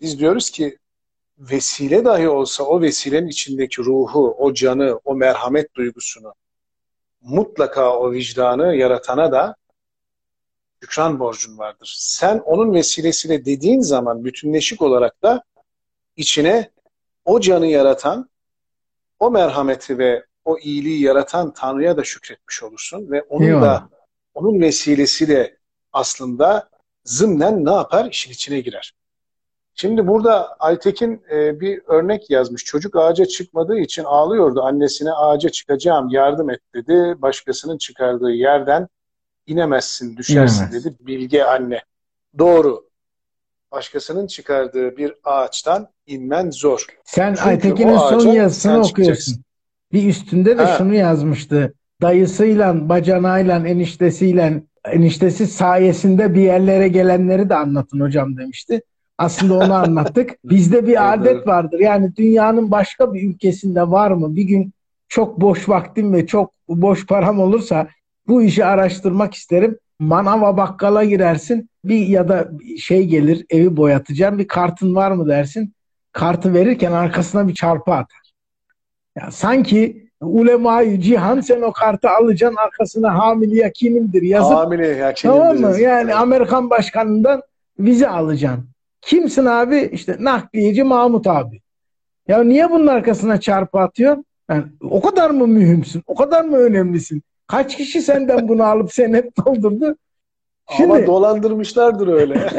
Biz 0.00 0.18
diyoruz 0.18 0.50
ki 0.50 0.78
vesile 1.40 2.04
dahi 2.04 2.28
olsa 2.28 2.64
o 2.64 2.80
vesilenin 2.80 3.28
içindeki 3.28 3.82
ruhu, 3.82 4.36
o 4.38 4.54
canı, 4.54 5.00
o 5.04 5.14
merhamet 5.14 5.74
duygusunu 5.74 6.34
mutlaka 7.20 7.98
o 7.98 8.12
vicdanı 8.12 8.76
yaratana 8.76 9.32
da 9.32 9.56
şükran 10.82 11.20
borcun 11.20 11.58
vardır. 11.58 11.94
Sen 11.98 12.38
onun 12.38 12.74
vesilesiyle 12.74 13.44
dediğin 13.44 13.80
zaman 13.80 14.24
bütünleşik 14.24 14.82
olarak 14.82 15.22
da 15.22 15.42
içine 16.16 16.70
o 17.24 17.40
canı 17.40 17.66
yaratan, 17.66 18.30
o 19.18 19.30
merhameti 19.30 19.98
ve 19.98 20.24
o 20.44 20.58
iyiliği 20.58 21.02
yaratan 21.02 21.52
Tanrı'ya 21.52 21.96
da 21.96 22.04
şükretmiş 22.04 22.62
olursun 22.62 23.10
ve 23.10 23.22
onun 23.22 23.46
Eyvallah. 23.46 23.62
da 23.62 23.88
onun 24.34 24.60
vesilesiyle 24.60 25.56
aslında 25.92 26.70
zımnen 27.04 27.64
ne 27.64 27.72
yapar? 27.72 28.10
İşin 28.10 28.30
içine 28.30 28.60
girer. 28.60 28.94
Şimdi 29.74 30.06
burada 30.06 30.56
Aytekin 30.58 31.22
e, 31.32 31.60
bir 31.60 31.80
örnek 31.86 32.30
yazmış. 32.30 32.64
Çocuk 32.64 32.96
ağaca 32.96 33.24
çıkmadığı 33.24 33.78
için 33.78 34.04
ağlıyordu. 34.04 34.62
Annesine 34.62 35.12
ağaca 35.12 35.48
çıkacağım 35.48 36.08
yardım 36.08 36.50
et 36.50 36.60
dedi. 36.74 37.14
Başkasının 37.22 37.78
çıkardığı 37.78 38.30
yerden 38.30 38.88
inemezsin, 39.46 40.16
düşersin 40.16 40.64
İnemez. 40.64 40.84
dedi. 40.84 40.96
Bilge 41.00 41.42
anne. 41.42 41.82
Doğru. 42.38 42.84
Başkasının 43.72 44.26
çıkardığı 44.26 44.96
bir 44.96 45.14
ağaçtan 45.24 45.88
inmen 46.06 46.50
zor. 46.50 46.86
Sen 47.04 47.34
Çünkü 47.34 47.48
Aytekin'in 47.48 47.98
son 47.98 48.26
yazısını 48.26 48.80
okuyorsun. 48.80 49.44
Bir 49.92 50.08
üstünde 50.08 50.58
de 50.58 50.64
ha. 50.64 50.78
şunu 50.78 50.94
yazmıştı. 50.94 51.74
Dayısıyla, 52.02 52.88
bacanayla, 52.88 53.66
eniştesiyle, 53.66 54.62
eniştesi 54.84 55.46
sayesinde 55.46 56.34
bir 56.34 56.40
yerlere 56.40 56.88
gelenleri 56.88 57.48
de 57.48 57.54
anlatın 57.54 58.00
hocam 58.00 58.36
demişti. 58.36 58.82
Aslında 59.20 59.54
onu 59.54 59.74
anlattık. 59.74 60.30
Bizde 60.44 60.86
bir 60.86 61.12
adet 61.12 61.46
vardır. 61.46 61.80
Yani 61.80 62.16
dünyanın 62.16 62.70
başka 62.70 63.14
bir 63.14 63.28
ülkesinde 63.28 63.90
var 63.90 64.10
mı? 64.10 64.36
Bir 64.36 64.44
gün 64.44 64.72
çok 65.08 65.40
boş 65.40 65.68
vaktim 65.68 66.12
ve 66.12 66.26
çok 66.26 66.52
boş 66.68 67.06
param 67.06 67.40
olursa 67.40 67.88
bu 68.26 68.42
işi 68.42 68.64
araştırmak 68.64 69.34
isterim. 69.34 69.78
Manava 69.98 70.56
bakkala 70.56 71.04
girersin. 71.04 71.70
Bir 71.84 72.06
ya 72.06 72.28
da 72.28 72.50
şey 72.78 73.06
gelir 73.06 73.46
evi 73.50 73.76
boyatacağım. 73.76 74.38
Bir 74.38 74.48
kartın 74.48 74.94
var 74.94 75.10
mı 75.10 75.28
dersin. 75.28 75.74
Kartı 76.12 76.54
verirken 76.54 76.92
arkasına 76.92 77.48
bir 77.48 77.54
çarpı 77.54 77.92
atar. 77.92 78.32
Ya 79.18 79.30
sanki 79.30 80.08
ulemayı 80.20 81.00
cihan 81.00 81.40
sen 81.40 81.62
o 81.62 81.72
kartı 81.72 82.10
alacaksın 82.10 82.56
arkasına 82.56 83.18
hamile 83.18 83.56
yakinimdir 83.56 84.22
yazıp 84.22 84.56
hamile 84.56 84.86
yakinimdir 84.86 85.40
tamam 85.40 85.58
mı? 85.58 85.80
Yani 85.80 86.14
Amerikan 86.14 86.70
başkanından 86.70 87.42
vize 87.78 88.08
alacaksın. 88.08 88.70
Kimsin 89.02 89.44
abi? 89.44 89.90
İşte 89.92 90.16
nakliyeci 90.20 90.82
Mahmut 90.82 91.26
abi. 91.26 91.60
Ya 92.28 92.42
niye 92.44 92.70
bunun 92.70 92.86
arkasına 92.86 93.40
çarpı 93.40 93.78
atıyor? 93.78 94.16
Yani 94.50 94.64
o 94.90 95.00
kadar 95.00 95.30
mı 95.30 95.46
mühimsin? 95.46 96.02
O 96.06 96.14
kadar 96.14 96.44
mı 96.44 96.56
önemlisin? 96.56 97.22
Kaç 97.46 97.76
kişi 97.76 98.02
senden 98.02 98.48
bunu 98.48 98.64
alıp 98.64 98.92
senet 98.92 99.36
doldurdu? 99.36 99.96
Şimdi, 100.76 100.92
Ama 100.92 101.06
dolandırmışlardır 101.06 102.08
öyle. 102.08 102.34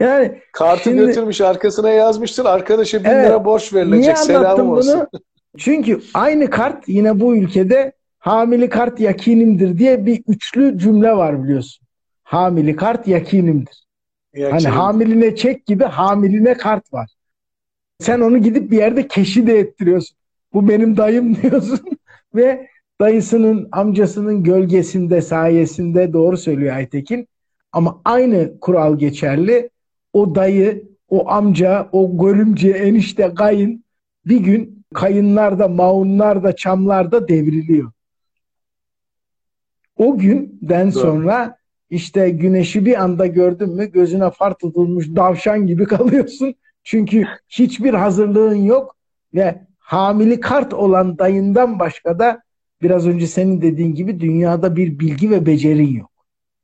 yani 0.00 0.38
kartı 0.52 0.82
şimdi, 0.82 1.06
götürmüş 1.06 1.40
arkasına 1.40 1.90
yazmıştır. 1.90 2.44
Arkadaşa 2.44 3.04
bin 3.04 3.08
evet, 3.08 3.26
lira 3.26 3.44
borç 3.44 3.74
verilecek. 3.74 4.00
Niye 4.02 4.16
Selamım 4.16 4.70
olsun. 4.70 4.94
Bunu? 4.94 5.22
Çünkü 5.58 6.00
aynı 6.14 6.50
kart 6.50 6.88
yine 6.88 7.20
bu 7.20 7.36
ülkede 7.36 7.92
hamili 8.18 8.68
kart 8.68 9.00
yakinimdir 9.00 9.78
diye 9.78 10.06
bir 10.06 10.22
üçlü 10.28 10.78
cümle 10.78 11.16
var 11.16 11.44
biliyorsun. 11.44 11.86
Hamili 12.22 12.76
kart 12.76 13.08
yakinimdir. 13.08 13.87
Hani 14.34 14.68
hamiline 14.68 15.36
çek 15.36 15.66
gibi 15.66 15.84
hamiline 15.84 16.54
kart 16.54 16.92
var. 16.92 17.10
Sen 18.00 18.20
onu 18.20 18.38
gidip 18.38 18.70
bir 18.70 18.76
yerde 18.76 19.08
keşi 19.08 19.46
de 19.46 19.58
ettiriyorsun. 19.58 20.16
Bu 20.52 20.68
benim 20.68 20.96
dayım 20.96 21.36
diyorsun 21.42 21.80
ve 22.34 22.68
dayısının 23.00 23.68
amcasının 23.72 24.44
gölgesinde 24.44 25.20
sayesinde 25.22 26.12
doğru 26.12 26.36
söylüyor 26.36 26.76
Aytekin. 26.76 27.28
Ama 27.72 28.00
aynı 28.04 28.60
kural 28.60 28.98
geçerli. 28.98 29.70
O 30.12 30.34
dayı, 30.34 30.88
o 31.08 31.30
amca, 31.30 31.88
o 31.92 32.18
görümce, 32.18 32.70
enişte, 32.70 33.34
kayın 33.34 33.84
bir 34.26 34.40
gün 34.40 34.84
kayınlarda, 34.94 35.68
maunlarda, 35.68 36.56
çamlarda 36.56 37.28
devriliyor. 37.28 37.92
O 39.96 40.18
günden 40.18 40.92
Doğru. 40.92 41.00
sonra 41.00 41.57
işte 41.90 42.30
güneşi 42.30 42.86
bir 42.86 43.02
anda 43.02 43.26
gördün 43.26 43.70
mü 43.70 43.92
gözüne 43.92 44.30
far 44.30 44.58
tutulmuş 44.58 45.08
davşan 45.16 45.66
gibi 45.66 45.84
kalıyorsun. 45.86 46.54
Çünkü 46.84 47.24
hiçbir 47.48 47.94
hazırlığın 47.94 48.54
yok 48.54 48.96
ve 49.34 49.66
hamili 49.78 50.40
kart 50.40 50.74
olan 50.74 51.18
dayından 51.18 51.78
başka 51.78 52.18
da 52.18 52.42
biraz 52.82 53.06
önce 53.06 53.26
senin 53.26 53.62
dediğin 53.62 53.94
gibi 53.94 54.20
dünyada 54.20 54.76
bir 54.76 54.98
bilgi 54.98 55.30
ve 55.30 55.46
becerin 55.46 55.92
yok. 55.92 56.10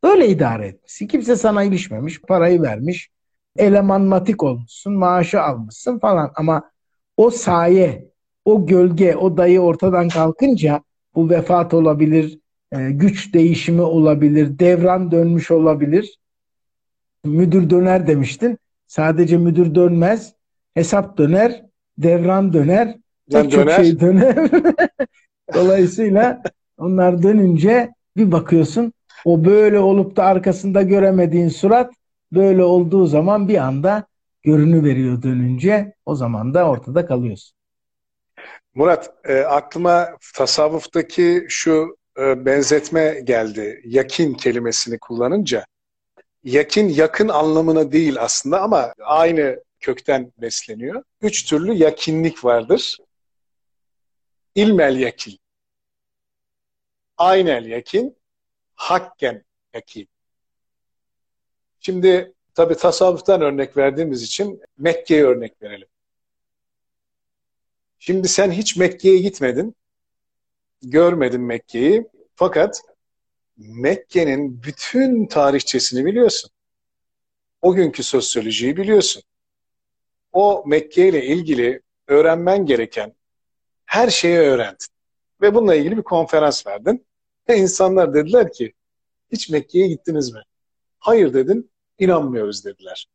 Öyle 0.03 0.29
idare 0.29 0.67
etmişsin. 0.67 1.07
Kimse 1.07 1.37
sana 1.37 1.63
ilişmemiş, 1.63 2.21
parayı 2.21 2.63
vermiş, 2.63 3.11
eleman 3.57 4.03
matik 4.03 4.43
olmuşsun, 4.43 4.93
maaşı 4.93 5.43
almışsın 5.43 5.99
falan 5.99 6.33
ama 6.37 6.71
o 7.17 7.31
saye, 7.31 8.11
o 8.45 8.67
gölge, 8.67 9.17
o 9.17 9.37
dayı 9.37 9.61
ortadan 9.61 10.09
kalkınca 10.09 10.83
bu 11.15 11.31
vefat 11.31 11.75
olabilir, 11.75 12.39
e, 12.75 12.91
güç 12.91 13.35
değişimi 13.35 13.83
olabilir, 13.83 14.59
devran 14.59 15.11
dönmüş 15.11 15.51
olabilir. 15.51 16.19
Müdür 17.25 17.71
döner 17.71 18.07
demiştin. 18.07 18.59
Sadece 18.87 19.37
müdür 19.37 19.75
dönmez, 19.75 20.35
hesap 20.75 21.19
döner, 21.19 21.65
devran 21.99 22.53
döner, 22.53 22.97
pek 23.33 23.51
çok 23.51 23.71
şey 23.71 24.01
döner. 24.01 24.51
Dolayısıyla 25.55 26.43
onlar 26.79 27.23
dönünce 27.23 27.91
bir 28.17 28.33
bakıyorsun 28.33 28.93
o 29.25 29.45
böyle 29.45 29.79
olup 29.79 30.17
da 30.17 30.25
arkasında 30.25 30.83
göremediğin 30.83 31.49
surat 31.49 31.95
böyle 32.33 32.65
olduğu 32.65 33.07
zaman 33.07 33.49
bir 33.49 33.59
anda 33.59 34.07
görünü 34.43 34.85
veriyor 34.85 35.23
dönünce 35.23 35.95
o 36.07 36.15
zaman 36.15 36.55
da 36.55 36.69
ortada 36.71 37.07
kalıyorsun. 37.07 37.57
Murat 38.75 39.15
e, 39.25 39.41
aklıma 39.41 40.09
tasavvuftaki 40.35 41.47
şu 41.49 41.97
e, 42.19 42.47
benzetme 42.47 43.21
geldi. 43.25 43.83
Yakin 43.85 44.35
kelimesini 44.35 44.99
kullanınca. 44.99 45.67
Yakin 46.45 46.89
yakın 46.89 47.29
anlamına 47.29 47.93
değil 47.93 48.17
aslında 48.21 48.63
ama 48.63 48.95
aynı 49.01 49.65
kökten 49.81 50.33
besleniyor. 50.39 51.03
Üç 51.21 51.45
türlü 51.45 51.73
yakinlik 51.73 52.45
vardır. 52.45 52.99
İlmel 54.55 54.99
yakin, 54.99 55.39
aynel 57.17 57.67
yakin, 57.67 58.17
hakken 58.75 59.45
yakin. 59.75 60.09
Şimdi 61.81 62.33
tabi 62.55 62.77
tasavvuftan 62.77 63.41
örnek 63.41 63.77
verdiğimiz 63.77 64.23
için 64.23 64.61
Mekke'ye 64.79 65.25
örnek 65.25 65.63
verelim. 65.63 65.89
Şimdi 67.99 68.29
sen 68.29 68.51
hiç 68.51 68.77
Mekke'ye 68.77 69.19
gitmedin 69.19 69.75
görmedim 70.91 71.47
Mekke'yi. 71.47 72.07
Fakat 72.35 72.83
Mekke'nin 73.57 74.63
bütün 74.63 75.27
tarihçesini 75.27 76.05
biliyorsun. 76.05 76.51
O 77.63 77.75
günkü 77.75 78.03
sosyolojiyi 78.03 78.77
biliyorsun. 78.77 79.23
O 80.33 80.65
Mekke 80.67 81.09
ile 81.09 81.27
ilgili 81.27 81.83
öğrenmen 82.09 82.67
gereken 82.67 83.15
her 83.85 84.11
şeyi 84.11 84.39
öğrendin. 84.39 84.87
Ve 85.41 85.55
bununla 85.55 85.75
ilgili 85.75 85.97
bir 85.97 86.03
konferans 86.03 86.67
verdin. 86.67 87.07
Ve 87.49 87.57
insanlar 87.57 88.15
dediler 88.15 88.53
ki 88.53 88.73
hiç 89.33 89.51
Mekke'ye 89.51 89.89
gittiniz 89.89 90.33
mi? 90.33 90.41
Hayır 90.99 91.35
dedin, 91.35 91.71
inanmıyoruz 91.99 92.65
dediler. 92.65 93.07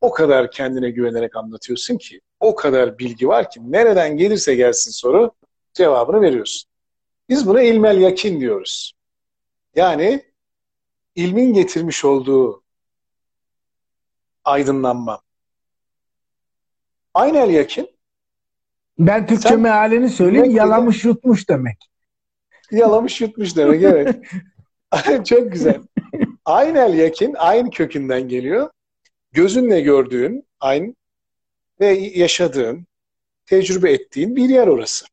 O 0.00 0.10
kadar 0.10 0.50
kendine 0.50 0.90
güvenerek 0.90 1.36
anlatıyorsun 1.36 1.98
ki, 1.98 2.20
o 2.40 2.54
kadar 2.54 2.98
bilgi 2.98 3.28
var 3.28 3.50
ki 3.50 3.72
nereden 3.72 4.16
gelirse 4.16 4.54
gelsin 4.54 4.90
soru 4.90 5.32
cevabını 5.74 6.20
veriyorsun. 6.20 6.70
Biz 7.28 7.46
buna 7.46 7.62
ilmel 7.62 7.98
yakin 7.98 8.40
diyoruz. 8.40 8.92
Yani 9.74 10.24
ilmin 11.14 11.52
getirmiş 11.52 12.04
olduğu 12.04 12.62
aydınlanma. 14.44 15.22
Aynel 17.14 17.50
yakin. 17.50 17.90
Ben 18.98 19.26
Türkçe 19.26 19.48
Sen, 19.48 19.60
mealini 19.60 20.08
söyleyeyim. 20.08 20.50
Yalamış 20.50 21.04
de, 21.04 21.08
yutmuş 21.08 21.48
demek. 21.48 21.90
Yalamış 22.70 23.20
yutmuş 23.20 23.56
demek 23.56 23.82
evet. 23.82 24.16
Çok 25.26 25.52
güzel. 25.52 25.80
Aynel 26.44 26.94
yakin 26.94 27.34
aynı 27.34 27.70
kökünden 27.70 28.28
geliyor. 28.28 28.70
Gözünle 29.32 29.80
gördüğün, 29.80 30.46
aynı 30.60 30.94
ve 31.80 31.86
yaşadığın, 31.96 32.86
tecrübe 33.46 33.92
ettiğin 33.92 34.36
bir 34.36 34.48
yer 34.48 34.66
orası. 34.66 35.06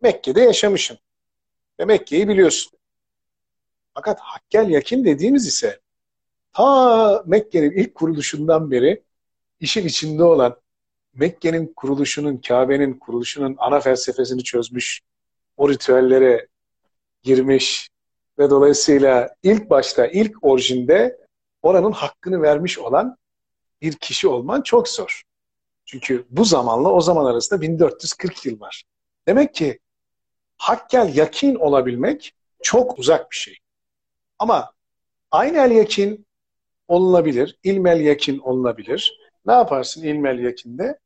Mekke'de 0.00 0.40
yaşamışsın. 0.40 0.98
Ve 1.80 1.84
Mekke'yi 1.84 2.28
biliyorsun. 2.28 2.78
Fakat 3.94 4.20
hakkel 4.20 4.68
yakin 4.68 5.04
dediğimiz 5.04 5.46
ise 5.46 5.80
ta 6.52 7.22
Mekke'nin 7.26 7.70
ilk 7.70 7.94
kuruluşundan 7.94 8.70
beri 8.70 9.02
işin 9.60 9.86
içinde 9.86 10.24
olan 10.24 10.60
Mekke'nin 11.14 11.72
kuruluşunun, 11.76 12.36
Kabe'nin 12.36 12.98
kuruluşunun 12.98 13.56
ana 13.58 13.80
felsefesini 13.80 14.44
çözmüş, 14.44 15.00
o 15.56 15.70
ritüellere 15.70 16.48
girmiş, 17.22 17.90
Ve 18.38 18.50
dolayısıyla 18.50 19.34
ilk 19.42 19.70
başta, 19.70 20.06
ilk 20.06 20.44
orijinde 20.44 21.18
oranın 21.62 21.92
hakkını 21.92 22.42
vermiş 22.42 22.78
olan 22.78 23.16
bir 23.82 23.92
kişi 23.92 24.28
olman 24.28 24.62
çok 24.62 24.88
zor. 24.88 25.22
Çünkü 25.84 26.26
bu 26.30 26.44
zamanla 26.44 26.92
o 26.92 27.00
zaman 27.00 27.24
arasında 27.24 27.60
1440 27.60 28.46
yıl 28.46 28.60
var. 28.60 28.84
Demek 29.28 29.54
ki 29.54 29.78
hakkel 30.56 31.16
yakin 31.16 31.54
olabilmek 31.54 32.34
çok 32.62 32.98
uzak 32.98 33.30
bir 33.30 33.36
şey. 33.36 33.58
Ama 34.38 34.72
aynel 35.30 35.70
yakin 35.70 36.26
olunabilir, 36.88 37.58
ilmel 37.62 38.00
yakin 38.00 38.38
olunabilir. 38.38 39.18
Ne 39.46 39.52
yaparsın 39.52 40.02
ilmel 40.02 40.38
yakinde? 40.38 40.98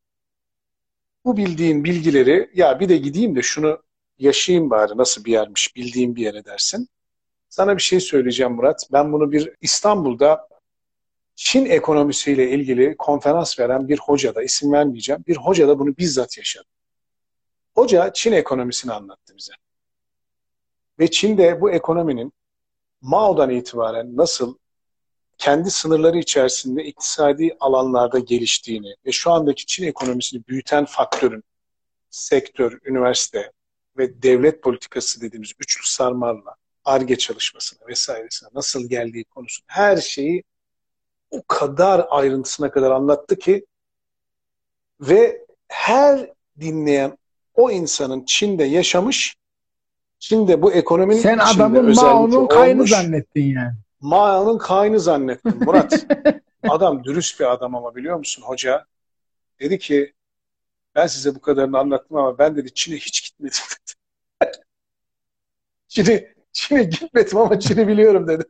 Bu 1.25 1.37
bildiğin 1.37 1.85
bilgileri 1.85 2.51
ya 2.55 2.81
bir 2.81 2.89
de 2.89 2.97
gideyim 2.97 3.37
de 3.37 3.43
şunu 3.43 3.83
yaşayayım 4.19 4.71
bari 4.71 4.97
nasıl 4.97 5.25
bir 5.25 5.33
yermiş 5.33 5.77
bildiğim 5.77 6.17
bir 6.17 6.23
yere 6.23 6.45
dersin. 6.45 6.89
Sana 7.49 7.77
bir 7.77 7.83
şey 7.83 8.01
söyleyeceğim 8.01 8.53
Murat. 8.53 8.89
Ben 8.93 9.13
bunu 9.13 9.33
bir 9.33 9.53
İstanbul'da 9.61 10.49
Çin 11.35 11.67
ekonomisiyle 11.67 12.51
ilgili 12.51 12.97
konferans 12.97 13.59
veren 13.59 13.89
bir 13.89 13.99
hoca 13.99 14.35
da 14.35 14.43
isim 14.43 14.73
vermeyeceğim. 14.73 15.25
Bir 15.27 15.37
hoca 15.37 15.69
da 15.69 15.79
bunu 15.79 15.97
bizzat 15.97 16.39
yaşadı. 16.39 16.67
Hoca 17.81 18.13
Çin 18.13 18.33
ekonomisini 18.33 18.93
anlattı 18.93 19.37
bize. 19.37 19.53
Ve 20.99 21.11
Çin'de 21.11 21.61
bu 21.61 21.71
ekonominin 21.71 22.33
Mao'dan 23.01 23.51
itibaren 23.51 24.17
nasıl 24.17 24.57
kendi 25.39 25.71
sınırları 25.71 26.19
içerisinde 26.19 26.85
iktisadi 26.85 27.57
alanlarda 27.61 28.19
geliştiğini 28.19 28.95
ve 29.07 29.13
şu 29.13 29.31
andaki 29.31 29.67
Çin 29.67 29.87
ekonomisini 29.87 30.43
büyüten 30.49 30.85
faktörün 30.85 31.45
sektör, 32.11 32.79
üniversite 32.85 33.53
ve 33.99 34.23
devlet 34.23 34.63
politikası 34.63 35.21
dediğimiz 35.21 35.53
üçlü 35.59 35.87
sarmarla 35.87 36.57
ARGE 36.85 37.19
çalışmasına 37.19 37.89
vesairesine 37.89 38.49
nasıl 38.55 38.89
geldiği 38.89 39.25
konusunda 39.25 39.67
her 39.67 39.97
şeyi 39.97 40.45
o 41.31 41.43
kadar 41.43 42.07
ayrıntısına 42.11 42.71
kadar 42.71 42.91
anlattı 42.91 43.39
ki 43.39 43.67
ve 45.01 45.47
her 45.69 46.31
dinleyen 46.61 47.21
o 47.61 47.71
insanın 47.71 48.25
Çin'de 48.25 48.65
yaşamış, 48.65 49.37
Çin'de 50.19 50.63
bu 50.63 50.73
ekonominin 50.73 51.21
Sen 51.21 51.39
adamın 51.39 51.95
Mao'nun 51.95 52.47
kaynı 52.47 52.87
zannettin 52.87 53.45
yani. 53.45 53.73
Mao'nun 54.01 54.59
kaynı 54.59 55.01
zannettim 55.01 55.55
Murat. 55.65 56.07
adam 56.69 57.05
dürüst 57.05 57.41
bir 57.41 57.53
adam 57.53 57.75
ama 57.75 57.97
biliyor 57.97 58.17
musun 58.17 58.43
hoca? 58.43 58.85
Dedi 59.61 59.79
ki 59.79 60.13
ben 60.95 61.07
size 61.07 61.35
bu 61.35 61.41
kadarını 61.41 61.79
anlattım 61.79 62.17
ama 62.17 62.39
ben 62.39 62.57
dedi 62.57 62.75
Çin'e 62.75 62.97
hiç 62.97 63.31
gitmedim 63.31 63.61
dedi. 63.71 64.53
Çin'e 65.89 66.35
Çin'e 66.53 66.83
gitmedim 66.83 67.39
ama 67.39 67.61
Çin'i 67.61 67.89
biliyorum 67.89 68.29
dedi. 68.29 68.45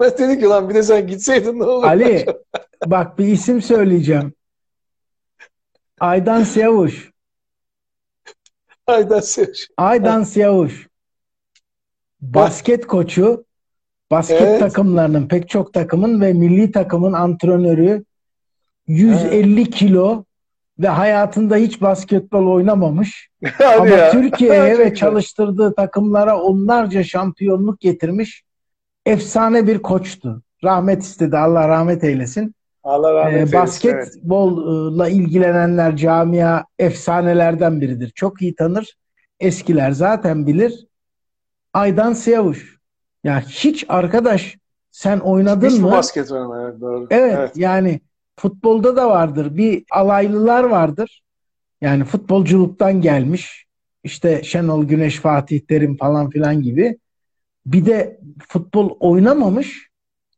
Ben 0.00 0.10
dedim 0.10 0.40
ki 0.40 0.46
lan 0.46 0.68
bir 0.68 0.74
de 0.74 0.82
sen 0.82 1.06
gitseydin 1.06 1.58
ne 1.58 1.64
olur? 1.64 1.84
Ali 1.84 2.26
bak 2.86 3.18
bir 3.18 3.26
isim 3.26 3.62
söyleyeceğim. 3.62 4.34
Aydan 6.00 6.42
Siyavuş. 6.42 7.10
Aydan 8.90 9.20
Siyavuş. 9.20 9.68
Aydan 9.76 10.22
Siyavuş. 10.22 10.88
Basket 12.20 12.86
koçu. 12.86 13.44
Basket 14.10 14.42
evet. 14.42 14.60
takımlarının 14.60 15.28
pek 15.28 15.48
çok 15.48 15.74
takımın 15.74 16.20
ve 16.20 16.32
milli 16.32 16.72
takımın 16.72 17.12
antrenörü 17.12 18.04
150 18.86 19.60
evet. 19.60 19.74
kilo 19.74 20.24
ve 20.78 20.88
hayatında 20.88 21.56
hiç 21.56 21.80
basketbol 21.80 22.46
oynamamış. 22.46 23.30
Ama 23.76 23.88
ya. 23.88 24.10
Türkiye'ye 24.10 24.78
ve 24.78 24.94
çalıştırdığı 24.94 25.74
takımlara 25.74 26.40
onlarca 26.40 27.04
şampiyonluk 27.04 27.80
getirmiş 27.80 28.42
efsane 29.06 29.66
bir 29.66 29.78
koçtu. 29.78 30.42
Rahmet 30.64 31.02
istedi. 31.02 31.36
Allah 31.36 31.68
rahmet 31.68 32.04
eylesin. 32.04 32.54
Allah 32.90 33.14
rahmet 33.14 33.32
ee, 33.32 33.36
eylesin. 33.36 33.58
Basketbolla 33.58 35.08
evet. 35.08 35.16
ilgilenenler 35.16 35.96
camia 35.96 36.64
efsanelerden 36.78 37.80
biridir. 37.80 38.12
Çok 38.14 38.42
iyi 38.42 38.54
tanır. 38.54 38.96
Eskiler 39.40 39.90
zaten 39.90 40.46
bilir. 40.46 40.86
Aydan 41.72 42.12
Siyavuş. 42.12 42.78
Ya 43.24 43.40
hiç 43.40 43.84
arkadaş 43.88 44.56
sen 44.90 45.18
oynadın 45.18 45.68
hiç 45.68 45.78
mı? 45.78 45.90
basket 45.90 46.32
oynama 46.32 46.62
evet, 46.62 46.80
doğru. 46.80 47.06
Evet, 47.10 47.34
evet 47.38 47.56
yani 47.56 48.00
futbolda 48.36 48.96
da 48.96 49.08
vardır. 49.08 49.56
Bir 49.56 49.84
alaylılar 49.90 50.64
vardır. 50.64 51.22
Yani 51.80 52.04
futbolculuktan 52.04 53.00
gelmiş. 53.00 53.66
İşte 54.04 54.42
Şenol 54.42 54.84
Güneş, 54.84 55.20
Fatih 55.20 55.60
Terim 55.60 55.96
falan 55.96 56.30
filan 56.30 56.62
gibi 56.62 56.98
bir 57.66 57.86
de 57.86 58.20
futbol 58.48 58.96
oynamamış 59.00 59.88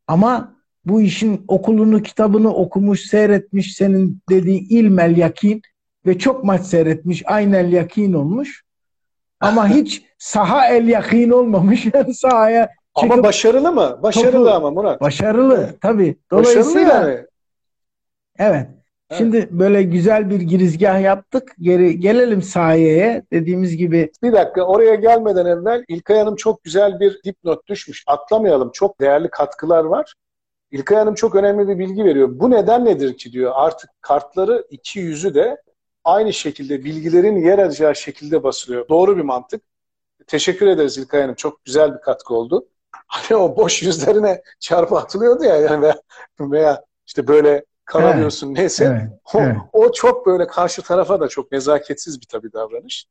ama 0.07 0.52
bu 0.85 1.01
işin 1.01 1.45
okulunu, 1.49 2.03
kitabını 2.03 2.55
okumuş, 2.55 3.01
seyretmiş 3.01 3.77
senin 3.77 4.21
dediğin 4.31 4.66
ilmel 4.71 5.16
yakin 5.16 5.62
ve 6.07 6.18
çok 6.18 6.45
maç 6.45 6.62
seyretmiş, 6.62 7.23
aynel 7.27 7.73
yakin 7.73 8.12
olmuş. 8.12 8.62
Ama 9.40 9.68
hiç 9.68 10.03
saha 10.18 10.68
el 10.68 10.88
yakin 10.88 11.31
olmamış. 11.31 11.87
Yani 11.95 12.14
sahaya 12.14 12.68
çıkıp, 12.97 13.12
ama 13.12 13.23
başarılı 13.23 13.73
mı? 13.73 13.99
Başarılı 14.03 14.33
topu, 14.33 14.51
ama 14.51 14.71
Murat. 14.71 15.01
Başarılı 15.01 15.75
tabii. 15.81 16.16
Dolayısıyla 16.31 16.88
başarılı 16.88 17.11
yani. 17.11 17.27
Evet. 18.38 18.66
Şimdi 19.18 19.49
böyle 19.51 19.83
güzel 19.83 20.31
bir 20.31 20.40
girizgah 20.40 21.03
yaptık. 21.03 21.55
Geri 21.61 22.01
gelelim 22.01 22.42
sahaya. 22.42 23.23
Dediğimiz 23.33 23.77
gibi. 23.77 24.11
Bir 24.23 24.33
dakika 24.33 24.62
oraya 24.62 24.95
gelmeden 24.95 25.47
evvel 25.47 25.85
İlkay 25.88 26.18
Hanım 26.18 26.37
çok 26.37 26.64
güzel 26.64 27.01
bir 27.01 27.21
dipnot 27.25 27.68
düşmüş. 27.68 28.05
Atlamayalım. 28.07 28.71
Çok 28.73 29.01
değerli 29.01 29.29
katkılar 29.31 29.85
var. 29.85 30.14
İlkay 30.73 30.99
Hanım 30.99 31.15
çok 31.15 31.35
önemli 31.35 31.69
bir 31.69 31.79
bilgi 31.79 32.05
veriyor. 32.05 32.29
Bu 32.33 32.51
neden 32.51 32.85
nedir 32.85 33.17
ki 33.17 33.33
diyor. 33.33 33.53
Artık 33.55 33.91
kartları 34.01 34.67
iki 34.71 34.99
yüzü 34.99 35.35
de 35.35 35.63
aynı 36.05 36.33
şekilde 36.33 36.85
bilgilerin 36.85 37.37
yer 37.37 37.59
alacağı 37.59 37.97
şekilde 37.97 38.43
basılıyor. 38.43 38.89
Doğru 38.89 39.17
bir 39.17 39.23
mantık. 39.23 39.63
Teşekkür 40.27 40.67
ederiz 40.67 40.99
İlkay 40.99 41.23
Hanım. 41.23 41.35
Çok 41.35 41.65
güzel 41.65 41.95
bir 41.95 42.01
katkı 42.01 42.35
oldu. 42.35 42.67
Hani 43.07 43.37
o 43.39 43.57
boş 43.57 43.83
yüzlerine 43.83 44.43
çarpı 44.61 44.97
atılıyordu 44.97 45.45
ya 45.45 45.57
yani 45.57 45.83
veya, 45.83 45.97
veya 46.41 46.85
işte 47.07 47.29
böyle 47.29 47.65
karalıyorsun 47.85 48.47
evet. 48.47 48.59
neyse. 48.59 48.85
Evet. 48.85 49.21
O, 49.35 49.41
evet. 49.41 49.57
o 49.73 49.93
çok 49.93 50.27
böyle 50.27 50.47
karşı 50.47 50.83
tarafa 50.83 51.21
da 51.21 51.29
çok 51.29 51.53
nezaketsiz 51.53 52.21
bir 52.21 52.27
tabii 52.27 52.53
davranış. 52.53 53.07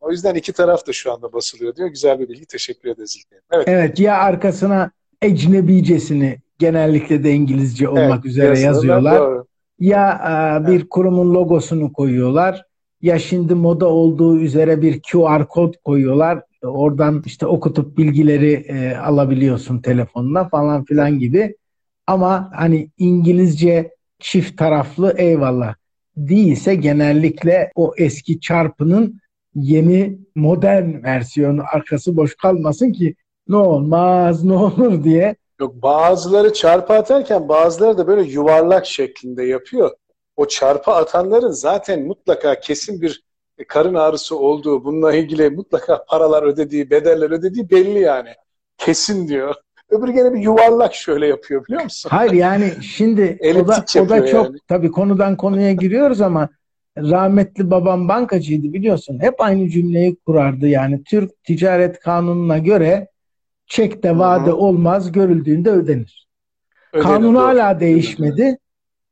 O 0.00 0.10
yüzden 0.10 0.34
iki 0.34 0.52
taraf 0.52 0.86
da 0.86 0.92
şu 0.92 1.12
anda 1.12 1.32
basılıyor 1.32 1.76
diyor. 1.76 1.88
Güzel 1.88 2.18
bir 2.18 2.28
bilgi. 2.28 2.46
Teşekkür 2.46 2.88
ederiz. 2.88 3.22
Evet. 3.50 3.68
evet 3.68 4.00
ya 4.00 4.18
arkasına 4.18 4.90
ecnebicesini 5.22 6.38
genellikle 6.58 7.24
de 7.24 7.32
İngilizce 7.32 7.88
olmak 7.88 8.12
evet, 8.12 8.24
üzere 8.24 8.58
yazıyorlar. 8.58 9.20
Doğru. 9.20 9.46
Ya 9.80 10.20
e, 10.62 10.66
bir 10.66 10.72
evet. 10.72 10.86
kurumun 10.90 11.34
logosunu 11.34 11.92
koyuyorlar. 11.92 12.62
Ya 13.02 13.18
şimdi 13.18 13.54
moda 13.54 13.86
olduğu 13.86 14.38
üzere 14.38 14.82
bir 14.82 15.00
QR 15.02 15.48
kod 15.48 15.74
koyuyorlar. 15.84 16.42
Oradan 16.62 17.22
işte 17.26 17.46
okutup 17.46 17.98
bilgileri 17.98 18.52
e, 18.52 18.96
alabiliyorsun 18.96 19.78
telefonuna 19.78 20.48
falan 20.48 20.84
filan 20.84 21.18
gibi. 21.18 21.56
Ama 22.06 22.50
hani 22.54 22.90
İngilizce 22.98 23.90
çift 24.18 24.58
taraflı 24.58 25.14
eyvallah. 25.16 25.74
Değilse 26.16 26.74
genellikle 26.74 27.70
o 27.74 27.92
eski 27.96 28.40
çarpının 28.40 29.20
yeni 29.54 30.18
modern 30.34 31.02
versiyonu 31.02 31.62
arkası 31.72 32.16
boş 32.16 32.36
kalmasın 32.36 32.92
ki 32.92 33.14
ne 33.48 33.56
olmaz 33.56 34.44
ne 34.44 34.52
olur 34.52 35.04
diye. 35.04 35.36
Yok 35.60 35.82
bazıları 35.82 36.52
çarpı 36.52 36.92
atarken 36.92 37.48
bazıları 37.48 37.98
da 37.98 38.06
böyle 38.06 38.22
yuvarlak 38.22 38.86
şeklinde 38.86 39.44
yapıyor. 39.44 39.90
O 40.36 40.48
çarpı 40.48 40.90
atanların 40.90 41.50
zaten 41.50 42.06
mutlaka 42.06 42.60
kesin 42.60 43.02
bir 43.02 43.26
karın 43.68 43.94
ağrısı 43.94 44.38
olduğu, 44.38 44.84
bununla 44.84 45.14
ilgili 45.14 45.50
mutlaka 45.50 46.04
paralar 46.04 46.42
ödediği, 46.42 46.90
bedeller 46.90 47.30
ödediği 47.30 47.70
belli 47.70 48.00
yani. 48.00 48.28
Kesin 48.78 49.28
diyor. 49.28 49.54
Öbürü 49.90 50.12
gene 50.12 50.32
bir 50.32 50.40
yuvarlak 50.40 50.94
şöyle 50.94 51.26
yapıyor 51.26 51.66
biliyor 51.66 51.82
musun? 51.82 52.10
Hayır 52.12 52.32
yani 52.46 52.72
şimdi 52.82 53.38
o 53.42 53.68
da, 53.68 53.84
o 54.00 54.08
da 54.08 54.26
çok 54.26 54.46
yani. 54.46 54.58
tabii 54.68 54.90
konudan 54.90 55.36
konuya 55.36 55.72
giriyoruz 55.72 56.20
ama 56.20 56.48
rahmetli 56.98 57.70
babam 57.70 58.08
bankacıydı 58.08 58.72
biliyorsun. 58.72 59.18
Hep 59.20 59.40
aynı 59.40 59.68
cümleyi 59.68 60.16
kurardı 60.16 60.68
yani 60.68 61.04
Türk 61.04 61.44
Ticaret 61.44 62.00
Kanunu'na 62.00 62.58
göre 62.58 63.08
çekte 63.66 64.18
vade 64.18 64.46
Hı-hı. 64.46 64.56
olmaz 64.56 65.12
görüldüğünde 65.12 65.70
ödenir. 65.70 66.26
ödenir 66.92 67.04
Kanun 67.04 67.34
doğru. 67.34 67.42
hala 67.42 67.80
değişmedi. 67.80 68.42
Ödenir. 68.42 68.58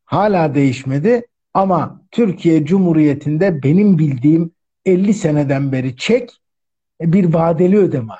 Hala 0.05 0.55
değişmedi 0.55 1.27
ama 1.55 2.01
Türkiye 2.11 2.64
Cumhuriyeti'nde 2.64 3.62
benim 3.62 3.99
bildiğim 3.99 4.51
50 4.87 5.14
seneden 5.14 5.73
beri 5.73 5.97
çek 5.97 6.31
bir 7.01 7.35
vadeli 7.35 7.79
ödeme 7.79 8.12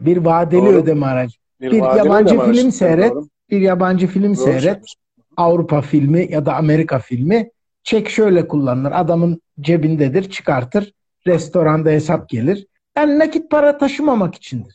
bir 0.00 0.16
vadeli 0.16 0.60
Doğru. 0.60 0.76
ödeme 0.76 1.06
aracı. 1.06 1.36
Bir, 1.60 1.70
bir 1.70 1.76
yabancı 1.76 2.30
film 2.30 2.40
aracı. 2.40 2.72
seyret, 2.72 3.12
Doğru. 3.14 3.28
bir 3.50 3.60
yabancı 3.60 4.06
film 4.06 4.36
Doğru. 4.36 4.44
seyret. 4.44 4.84
Avrupa 5.36 5.80
filmi 5.80 6.26
ya 6.32 6.46
da 6.46 6.54
Amerika 6.54 6.98
filmi 6.98 7.50
çek 7.82 8.08
şöyle 8.08 8.48
kullanılır. 8.48 8.92
Adamın 8.94 9.42
cebindedir, 9.60 10.30
çıkartır. 10.30 10.92
Restoranda 11.26 11.90
hesap 11.90 12.28
gelir. 12.28 12.66
Yani 12.96 13.18
nakit 13.18 13.50
para 13.50 13.78
taşımamak 13.78 14.34
içindir. 14.34 14.74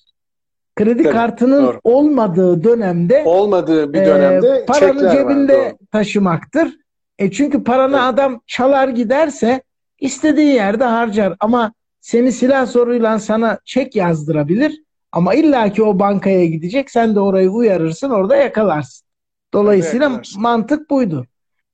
Kredi 0.75 1.03
Tabii, 1.03 1.13
kartının 1.13 1.63
doğru. 1.67 1.79
olmadığı 1.83 2.63
dönemde 2.63 3.23
Olmadığı 3.25 3.93
bir 3.93 4.01
e, 4.01 4.05
dönemde 4.05 4.65
paranı 4.67 4.93
çekler 4.93 5.11
cebinde 5.11 5.57
var. 5.57 5.65
Doğru. 5.69 5.77
taşımaktır. 5.91 6.77
E 7.19 7.31
çünkü 7.31 7.63
paranı 7.63 7.95
Evet. 7.95 8.03
adam 8.05 8.41
çalar 8.47 8.87
giderse 8.87 9.61
istediği 9.99 10.53
yerde 10.53 10.83
harcar 10.83 11.35
ama 11.39 11.73
seni 12.01 12.31
silah 12.31 12.65
zoruyla 12.67 13.19
sana 13.19 13.59
çek 13.65 13.95
yazdırabilir 13.95 14.83
ama 15.11 15.33
illaki 15.33 15.83
o 15.83 15.99
bankaya 15.99 16.45
gidecek. 16.45 16.91
Sen 16.91 17.15
de 17.15 17.19
orayı 17.19 17.49
uyarırsın, 17.49 18.09
orada 18.09 18.35
yakalarsın. 18.35 19.07
Dolayısıyla 19.53 20.05
yakalarsın. 20.05 20.41
mantık 20.41 20.89
buydu. 20.89 21.25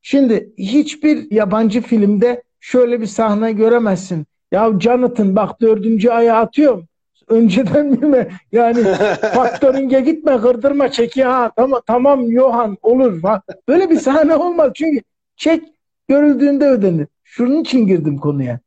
Şimdi 0.02 0.54
hiçbir 0.58 1.32
yabancı 1.32 1.82
filmde 1.82 2.44
şöyle 2.60 3.02
bir 3.02 3.06
sahne 3.06 3.52
göremezsin. 3.52 4.26
Ya 4.56 4.80
Jonathan 4.80 5.36
bak 5.36 5.62
dördüncü 5.62 6.10
aya 6.10 6.36
atıyorum. 6.36 6.88
Önceden 7.28 7.86
mi? 7.88 8.28
Yani 8.52 8.84
Faktöringe 9.34 10.00
gitme 10.02 10.38
kırdırma 10.38 10.92
çeki 10.92 11.24
ha 11.24 11.52
tamam 11.56 11.82
tamam 11.88 12.32
Johan 12.32 12.78
olur 12.82 13.22
Ha, 13.24 13.42
böyle 13.68 13.90
bir 13.90 14.00
sahne 14.00 14.36
olmaz 14.36 14.72
çünkü 14.76 15.02
çek 15.36 15.64
görüldüğünde 16.08 16.66
ödenir. 16.66 17.08
Şunun 17.24 17.62
için 17.62 17.88
girdim 17.88 18.18
konuya. 18.18 18.60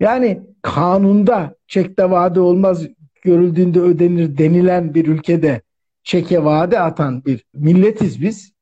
Yani 0.00 0.40
kanunda 0.62 1.54
çekte 1.66 2.10
vade 2.10 2.40
olmaz 2.40 2.86
görüldüğünde 3.22 3.80
ödenir 3.80 4.38
denilen 4.38 4.94
bir 4.94 5.06
ülkede 5.06 5.62
çeke 6.02 6.44
vade 6.44 6.80
atan 6.80 7.24
bir 7.24 7.44
milletiz 7.54 8.22
biz. 8.22 8.52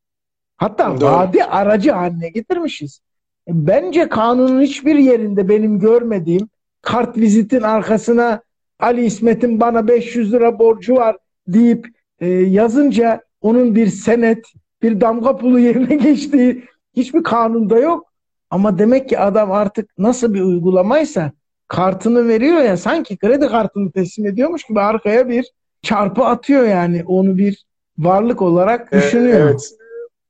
Hatta 0.57 1.01
Doğru. 1.01 1.11
vade 1.11 1.45
aracı 1.47 1.93
haline 1.93 2.29
getirmişiz. 2.29 3.01
Bence 3.49 4.09
kanunun 4.09 4.63
hiçbir 4.63 4.95
yerinde 4.95 5.49
benim 5.49 5.79
görmediğim 5.79 6.49
kart 6.83 7.17
vizitin 7.17 7.63
arkasına 7.63 8.43
Ali 8.81 9.05
İsmet'in 9.05 9.61
bana 9.61 9.89
500 9.89 10.33
lira 10.33 10.59
borcu 10.59 10.95
var 10.95 11.17
deyip 11.49 11.87
e, 12.21 12.29
yazınca 12.29 13.21
onun 13.41 13.75
bir 13.75 13.87
senet, 13.87 14.45
bir 14.83 15.01
damga 15.01 15.37
pulu 15.37 15.59
yerine 15.59 15.97
geçtiği 16.05 16.65
hiçbir 16.97 17.23
kanunda 17.23 17.79
yok. 17.79 18.07
Ama 18.51 18.79
demek 18.79 19.09
ki 19.09 19.19
adam 19.19 19.53
artık 19.53 19.91
nasıl 19.99 20.35
bir 20.35 20.41
uygulamaysa 20.41 21.33
kartını 21.69 22.29
veriyor 22.29 22.61
ya 22.61 22.77
sanki 22.77 23.17
kredi 23.17 23.47
kartını 23.47 23.93
teslim 23.93 24.27
ediyormuş 24.27 24.63
gibi 24.65 24.81
arkaya 24.81 25.29
bir 25.29 25.53
çarpı 25.83 26.25
atıyor 26.25 26.65
yani 26.65 27.05
onu 27.07 27.39
bir 27.39 27.65
varlık 27.99 28.43
olarak 28.43 28.89
Ee, 28.93 28.97
düşünüyor. 28.97 29.41
Evet. 29.41 29.73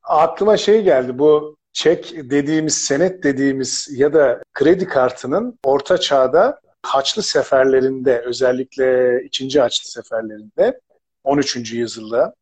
Aklıma 0.03 0.57
şey 0.57 0.83
geldi 0.83 1.19
bu 1.19 1.55
çek 1.73 2.13
dediğimiz, 2.15 2.77
senet 2.77 3.23
dediğimiz 3.23 3.87
ya 3.91 4.13
da 4.13 4.41
kredi 4.53 4.85
kartının 4.85 5.59
orta 5.63 5.97
çağda 5.97 6.59
Haçlı 6.83 7.23
seferlerinde 7.23 8.19
özellikle 8.19 9.19
2. 9.23 9.59
Haçlı 9.59 9.91
seferlerinde 9.91 10.79
13. 11.23 11.73
yüzyılda 11.73 12.33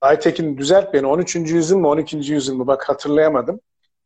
Aytekin 0.00 0.58
düzelt 0.58 0.94
beni 0.94 1.06
13. 1.06 1.36
yüzyıl 1.36 1.78
mı 1.78 1.88
12. 1.88 2.16
yüzyıl 2.16 2.54
mı 2.56 2.66
bak 2.66 2.88
hatırlayamadım. 2.88 3.60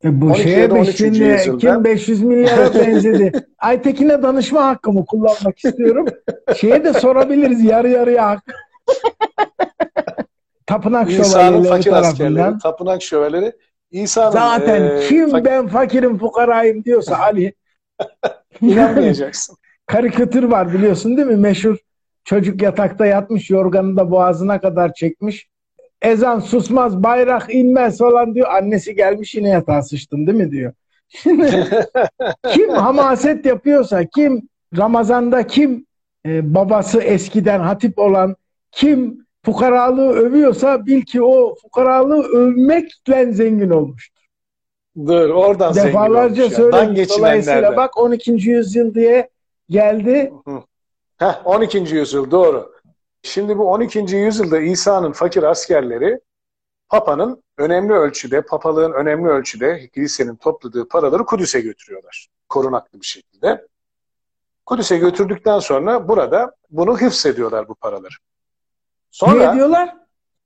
E 0.04 0.20
bu 0.20 0.26
12 0.26 0.42
şeye 0.42 0.58
ya 0.58 0.70
da 0.70 0.74
13. 0.74 0.96
şimdi 0.96 1.18
yüzyılda. 1.18 1.58
kim 1.58 1.84
500 1.84 2.22
milyara 2.22 2.74
benzedi. 2.86 3.32
Aytekin'e 3.58 4.22
danışma 4.22 4.66
hakkımı 4.66 5.06
kullanmak 5.06 5.64
istiyorum. 5.64 6.06
Şeye 6.56 6.84
de 6.84 6.92
sorabiliriz 6.92 7.64
yarı 7.64 7.88
yarıya 7.88 8.26
hak. 8.28 8.42
Tapınak 10.66 11.10
İsa'nın 11.10 11.24
şövalyeleri 11.32 11.68
fakir 11.68 11.92
askerleri, 11.92 12.34
tarafından. 12.34 12.58
tapınak 12.58 13.02
şövalyeleri 13.02 13.52
İsa'nın 13.90 14.30
Zaten 14.30 14.82
e, 14.82 15.00
kim 15.00 15.28
fak- 15.28 15.44
ben 15.44 15.66
fakirim 15.66 16.18
fukarayım 16.18 16.84
diyorsa 16.84 17.18
Ali. 17.18 17.54
inanmayacaksın. 18.60 19.56
Karikatür 19.86 20.42
var 20.42 20.72
biliyorsun 20.72 21.16
değil 21.16 21.28
mi? 21.28 21.36
Meşhur 21.36 21.76
çocuk 22.24 22.62
yatakta 22.62 23.06
yatmış 23.06 23.50
yorganı 23.50 23.96
da 23.96 24.10
boğazına 24.10 24.60
kadar 24.60 24.94
çekmiş. 24.94 25.48
Ezan 26.02 26.40
susmaz, 26.40 27.02
bayrak 27.02 27.54
inmez 27.54 27.98
falan 27.98 28.34
diyor. 28.34 28.48
Annesi 28.50 28.94
gelmiş 28.94 29.34
yine 29.34 29.48
yatağa 29.48 29.82
sıçtın 29.82 30.26
değil 30.26 30.38
mi 30.38 30.50
diyor. 30.50 30.72
Şimdi 31.08 31.66
kim 32.52 32.70
hamaset 32.70 33.46
yapıyorsa, 33.46 34.04
kim 34.04 34.48
Ramazan'da 34.76 35.46
kim 35.46 35.86
e, 36.26 36.54
babası 36.54 37.00
eskiden 37.00 37.60
hatip 37.60 37.98
olan, 37.98 38.36
kim 38.72 39.26
fukaralığı 39.52 40.12
övüyorsa 40.12 40.86
bil 40.86 41.02
ki 41.02 41.22
o 41.22 41.54
fukaralığı 41.62 42.22
övmekle 42.22 43.32
zengin 43.32 43.70
olmuştur. 43.70 44.24
Dur 45.06 45.30
oradan 45.30 45.74
Defalarca 45.74 46.50
söyledim. 46.50 47.06
Dolayısıyla 47.18 47.76
bak 47.76 47.98
12. 47.98 48.30
yüzyıl 48.30 48.94
diye 48.94 49.30
geldi. 49.70 50.32
Heh, 51.16 51.46
12. 51.46 51.78
yüzyıl 51.78 52.30
doğru. 52.30 52.72
Şimdi 53.22 53.58
bu 53.58 53.70
12. 53.70 54.16
yüzyılda 54.16 54.60
İsa'nın 54.60 55.12
fakir 55.12 55.42
askerleri 55.42 56.20
Papa'nın 56.88 57.42
önemli 57.58 57.92
ölçüde, 57.92 58.42
papalığın 58.42 58.92
önemli 58.92 59.28
ölçüde 59.28 59.88
kilisenin 59.88 60.36
topladığı 60.36 60.88
paraları 60.88 61.24
Kudüs'e 61.24 61.60
götürüyorlar. 61.60 62.28
Korunaklı 62.48 63.00
bir 63.00 63.06
şekilde. 63.06 63.66
Kudüs'e 64.66 64.96
götürdükten 64.96 65.58
sonra 65.58 66.08
burada 66.08 66.52
bunu 66.70 67.00
hıfzediyorlar 67.00 67.68
bu 67.68 67.74
paraları. 67.74 68.14
Ne 69.08 69.28
Sonra 69.28 69.54
diyorlar? 69.54 69.96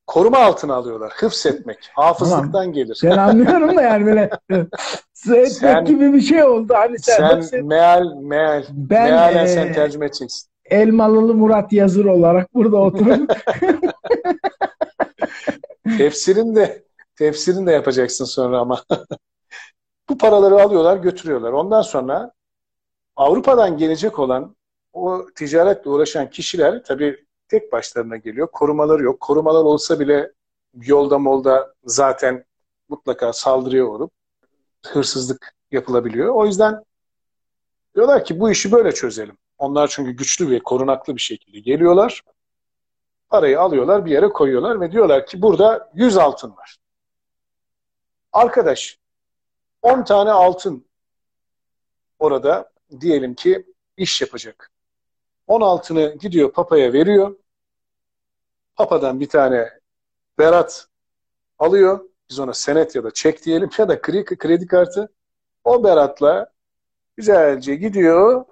koruma 0.07 0.38
altına 0.38 0.75
alıyorlar. 0.75 1.12
Hıfzetmek. 1.16 1.90
Hafızlıktan 1.94 2.72
gelir. 2.72 3.01
Ben 3.05 3.18
anlıyorum 3.18 3.77
da 3.77 3.83
yani 3.83 4.07
böyle 4.07 4.31
etmek 4.51 5.48
Sen- 5.53 5.85
gibi 5.85 6.12
bir 6.12 6.20
şey 6.20 6.44
oldu. 6.44 6.75
Hani 6.77 6.98
sen, 6.98 7.16
Sen 7.16 7.37
hepsi- 7.37 7.62
meal, 7.62 8.14
meal, 8.14 8.64
ben 8.70 9.11
mealen 9.11 9.44
e, 9.44 9.48
sen 9.48 9.72
tercüme 9.72 10.07
edeceksin. 10.07 10.48
Elmalılı 10.64 11.35
Murat 11.35 11.72
Yazır 11.72 12.05
olarak 12.05 12.55
burada 12.55 12.77
oturup 12.77 13.33
Tefsirin 15.98 16.55
de 16.57 16.85
tefsirin 17.18 17.66
de 17.66 17.72
yapacaksın 17.72 18.25
sonra 18.25 18.59
ama. 18.59 18.83
Bu 20.09 20.18
paraları 20.18 20.62
alıyorlar, 20.62 20.96
götürüyorlar. 20.96 21.53
Ondan 21.53 21.83
sonra 21.83 22.33
Avrupa'dan 23.16 23.77
gelecek 23.79 24.18
olan 24.18 24.57
o 24.92 25.27
ticaretle 25.35 25.90
uğraşan 25.90 26.31
kişiler 26.31 26.85
tabii 26.85 27.25
tek 27.53 27.73
başlarına 27.73 28.17
geliyor. 28.17 28.49
Korumaları 28.53 29.03
yok. 29.03 29.21
Korumalar 29.21 29.65
olsa 29.65 30.01
bile 30.01 30.33
yolda 30.75 31.19
molda 31.19 31.75
zaten 31.85 32.45
mutlaka 32.88 33.33
saldırıya 33.33 33.85
uğrup 33.85 34.12
hırsızlık 34.87 35.55
yapılabiliyor. 35.71 36.35
O 36.35 36.47
yüzden 36.47 36.85
diyorlar 37.95 38.25
ki 38.25 38.41
bu 38.41 38.51
işi 38.51 38.73
böyle 38.73 38.93
çözelim. 38.93 39.37
Onlar 39.59 39.88
çünkü 39.88 40.12
güçlü 40.12 40.51
ve 40.51 40.59
korunaklı 40.59 41.17
bir 41.17 41.21
şekilde 41.21 41.61
geliyorlar. 41.61 42.23
Parayı 43.29 43.61
alıyorlar 43.61 44.05
bir 44.07 44.11
yere 44.11 44.29
koyuyorlar 44.29 44.81
ve 44.81 44.93
diyorlar 44.93 45.27
ki 45.27 45.43
burada 45.43 45.91
100 45.95 46.17
altın 46.17 46.57
var. 46.57 46.77
Arkadaş 48.33 48.99
10 49.83 50.05
tane 50.05 50.31
altın 50.31 50.85
orada 52.19 52.71
diyelim 53.01 53.35
ki 53.35 53.67
iş 53.97 54.21
yapacak. 54.21 54.71
10 55.47 55.61
altını 55.61 56.17
gidiyor 56.21 56.53
papaya 56.53 56.93
veriyor. 56.93 57.37
Papadan 58.77 59.21
bir 59.21 59.29
tane 59.29 59.69
berat 60.39 60.87
alıyor. 61.59 62.01
Biz 62.31 62.39
ona 62.39 62.55
senet 62.55 62.95
ya 62.95 63.05
da 63.05 63.11
çek 63.11 63.45
diyelim 63.45 63.71
ya 63.79 63.89
da 63.89 64.01
kredi, 64.01 64.37
kredi 64.37 64.67
kartı. 64.67 65.13
O 65.65 65.85
beratla 65.85 66.53
güzelce 67.17 67.75
gidiyor. 67.75 68.45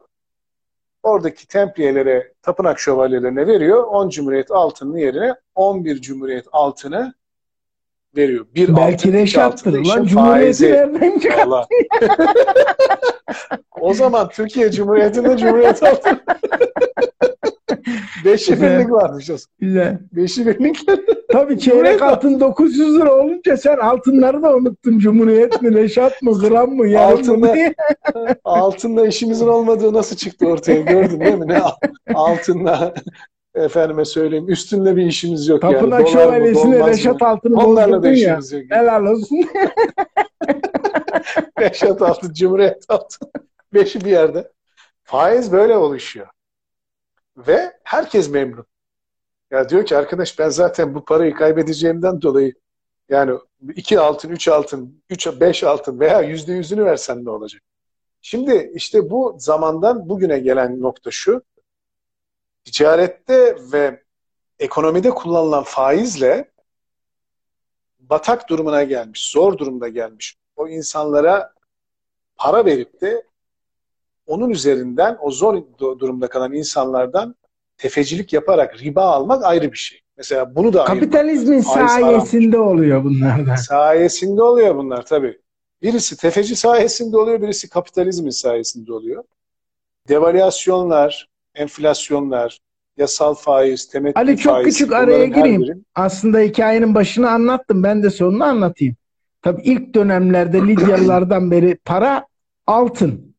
Oradaki 1.03 1.47
templiyelere, 1.49 2.33
tapınak 2.43 2.81
şövalyelerine 2.81 3.47
veriyor. 3.47 3.85
10 3.85 4.09
cumhuriyet 4.09 4.51
altının 4.51 4.97
yerine 4.97 5.35
11 5.55 6.01
cumhuriyet 6.01 6.47
altını 6.53 7.15
veriyor. 8.17 8.47
Bir 8.55 8.77
belki 8.77 9.13
reşattır. 9.13 9.85
Lan 9.85 10.05
Cumhuriyeti? 10.05 10.93
Vallahi. 11.37 11.67
o 13.81 13.95
zaman 13.95 14.29
Türkiye 14.29 14.71
Cumhuriyeti'nde 14.71 15.37
Cumhuriyet 15.37 15.83
altın. 15.83 16.21
Beşi 18.24 18.62
birlik 18.62 18.90
varmış 18.90 19.31
o. 19.31 19.35
Güzel. 19.59 19.98
Beşi 20.12 20.46
birlik. 20.46 20.81
Tabii 21.33 21.59
çeyrek 21.59 22.03
altın 22.03 22.40
900 22.40 22.94
lira 22.94 23.14
olunca 23.14 23.57
sen 23.57 23.76
altınları 23.76 24.42
da 24.42 24.55
unuttun. 24.57 24.98
Cumhuriyet 24.98 25.62
mi, 25.62 25.74
reşat 25.74 26.22
mı, 26.22 26.40
gram 26.40 26.70
mı, 26.70 26.85
mı 26.85 26.98
Altında- 27.00 27.55
diye. 27.55 27.74
Altınla 28.44 29.07
işimizin 29.07 29.46
olmadığı 29.48 29.92
nasıl 29.92 30.16
çıktı 30.16 30.46
ortaya 30.46 30.81
gördün 30.81 31.20
değil 31.20 31.35
mi? 31.35 31.48
Ne 31.48 31.59
al- 31.59 31.76
altınla 32.14 32.94
efendime 33.55 34.05
söyleyeyim 34.05 34.48
üstünle 34.48 34.96
bir 34.96 35.07
işimiz 35.07 35.48
yok 35.48 35.62
yani. 35.64 35.74
Tapınak 35.74 36.00
mı, 36.00 36.09
şövalyesine 36.09 36.87
reşat 36.87 37.22
altını 37.22 37.57
Onlarla 37.66 38.03
da 38.03 38.07
ya. 38.09 38.12
işimiz 38.14 38.53
yok. 38.53 38.62
Helal 38.70 39.05
olsun. 39.07 39.38
Reşat 41.61 42.03
altın, 42.03 42.33
Cumhuriyet 42.33 42.85
altın. 42.88 43.29
Beşi 43.74 44.00
bir 44.05 44.11
yerde. 44.11 44.50
Faiz 45.05 45.53
böyle 45.53 45.76
oluşuyor. 45.76 46.26
Ve 47.46 47.72
herkes 47.85 48.31
memnun. 48.31 48.66
Ya 49.50 49.68
diyor 49.68 49.87
ki 49.87 49.96
arkadaş 49.96 50.38
ben 50.38 50.48
zaten 50.48 50.94
bu 50.94 51.05
parayı 51.05 51.35
kaybedeceğimden 51.35 52.22
dolayı 52.22 52.55
yani 53.09 53.38
iki 53.74 54.00
altın, 54.00 54.29
üç 54.29 54.48
altın, 54.48 55.03
üç, 55.11 55.26
beş 55.40 55.64
altın 55.64 56.00
veya 56.00 56.20
yüzde 56.20 56.53
yüzünü 56.53 56.85
versen 56.85 57.24
ne 57.24 57.31
olacak? 57.31 57.62
Şimdi 58.22 58.70
işte 58.74 59.11
bu 59.11 59.37
zamandan 59.38 60.09
bugüne 60.09 60.38
gelen 60.38 60.81
nokta 60.81 61.11
şu. 61.11 61.42
Ticarette 62.64 63.57
ve 63.72 64.03
ekonomide 64.59 65.11
kullanılan 65.11 65.62
faizle 65.64 66.50
batak 67.98 68.48
durumuna 68.48 68.83
gelmiş, 68.83 69.31
zor 69.31 69.59
durumda 69.59 69.88
gelmiş 69.88 70.37
o 70.57 70.68
insanlara 70.68 71.55
para 72.37 72.64
verip 72.64 73.00
de 73.00 73.26
onun 74.31 74.51
üzerinden 74.51 75.16
o 75.21 75.31
zor 75.31 75.62
durumda 75.79 76.29
kalan 76.29 76.53
insanlardan 76.53 77.35
tefecilik 77.77 78.33
yaparak 78.33 78.83
riba 78.83 79.03
almak 79.03 79.45
ayrı 79.45 79.73
bir 79.73 79.77
şey. 79.77 80.01
Mesela 80.16 80.55
bunu 80.55 80.73
da 80.73 80.85
kapitalizmin 80.85 81.61
sayesinde 81.61 82.59
oluyor 82.59 83.05
bunlar 83.05 83.57
Sayesinde 83.57 84.43
oluyor 84.43 84.77
bunlar 84.77 85.07
tabii. 85.07 85.38
Birisi 85.83 86.16
tefeci 86.16 86.57
sayesinde 86.57 87.16
oluyor, 87.16 87.43
birisi 87.43 87.69
kapitalizmin 87.69 88.31
sayesinde 88.31 88.93
oluyor. 88.93 89.25
Devalüasyonlar, 90.09 91.29
enflasyonlar, 91.55 92.59
yasal 92.97 93.35
faiz, 93.35 93.88
temettü 93.88 94.19
Ali 94.21 94.37
çok 94.37 94.53
faiz, 94.53 94.66
küçük 94.66 94.93
araya 94.93 95.27
gireyim. 95.27 95.62
Biri... 95.62 95.75
Aslında 95.95 96.38
hikayenin 96.38 96.95
başını 96.95 97.31
anlattım. 97.31 97.83
Ben 97.83 98.03
de 98.03 98.11
sonunu 98.11 98.45
anlatayım. 98.45 98.97
Tabii 99.43 99.62
ilk 99.62 99.95
dönemlerde 99.95 100.66
Lidyalılardan 100.66 101.51
beri 101.51 101.79
para 101.85 102.27
altın. 102.66 103.30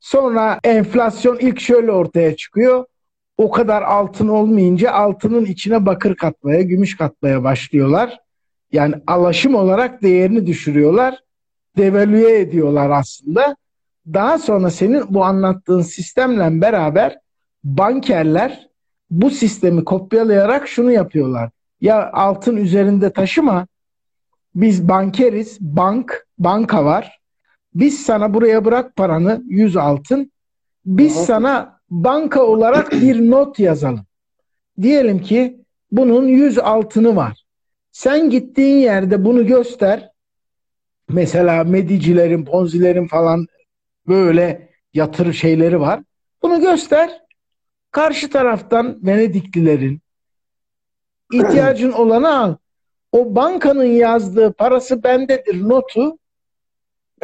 Sonra 0.00 0.60
enflasyon 0.64 1.38
ilk 1.38 1.60
şöyle 1.60 1.92
ortaya 1.92 2.36
çıkıyor. 2.36 2.84
O 3.38 3.50
kadar 3.50 3.82
altın 3.82 4.28
olmayınca 4.28 4.92
altının 4.92 5.44
içine 5.44 5.86
bakır 5.86 6.14
katmaya, 6.14 6.62
gümüş 6.62 6.96
katmaya 6.96 7.44
başlıyorlar. 7.44 8.20
Yani 8.72 8.94
alaşım 9.06 9.54
olarak 9.54 10.02
değerini 10.02 10.46
düşürüyorlar. 10.46 11.18
Devalüe 11.76 12.38
ediyorlar 12.38 12.90
aslında. 12.90 13.56
Daha 14.12 14.38
sonra 14.38 14.70
senin 14.70 15.04
bu 15.08 15.24
anlattığın 15.24 15.82
sistemle 15.82 16.60
beraber 16.60 17.18
bankerler 17.64 18.68
bu 19.10 19.30
sistemi 19.30 19.84
kopyalayarak 19.84 20.68
şunu 20.68 20.92
yapıyorlar. 20.92 21.50
Ya 21.80 22.10
altın 22.12 22.56
üzerinde 22.56 23.12
taşıma, 23.12 23.66
biz 24.54 24.88
bankeriz, 24.88 25.60
bank, 25.60 26.26
banka 26.38 26.84
var. 26.84 27.20
Biz 27.76 28.02
sana 28.02 28.34
buraya 28.34 28.64
bırak 28.64 28.96
paranı 28.96 29.42
100 29.46 29.76
altın. 29.76 30.32
Biz 30.86 31.16
Aha. 31.16 31.24
sana 31.24 31.80
banka 31.90 32.42
olarak 32.42 32.92
bir 32.92 33.20
not 33.30 33.58
yazalım. 33.58 34.06
Diyelim 34.82 35.22
ki 35.22 35.60
bunun 35.92 36.26
100 36.28 36.58
altını 36.58 37.16
var. 37.16 37.44
Sen 37.92 38.30
gittiğin 38.30 38.76
yerde 38.76 39.24
bunu 39.24 39.46
göster. 39.46 40.10
Mesela 41.08 41.64
medicilerin, 41.64 42.44
ponzilerin 42.44 43.06
falan 43.06 43.46
böyle 44.08 44.68
yatır 44.94 45.32
şeyleri 45.32 45.80
var. 45.80 46.00
Bunu 46.42 46.60
göster. 46.60 47.22
Karşı 47.90 48.30
taraftan 48.30 48.98
Venediklilerin 49.06 50.00
ihtiyacın 51.32 51.92
olanı 51.92 52.38
al. 52.38 52.56
O 53.12 53.34
bankanın 53.34 53.84
yazdığı 53.84 54.52
parası 54.52 55.02
bendedir 55.02 55.68
notu 55.68 56.18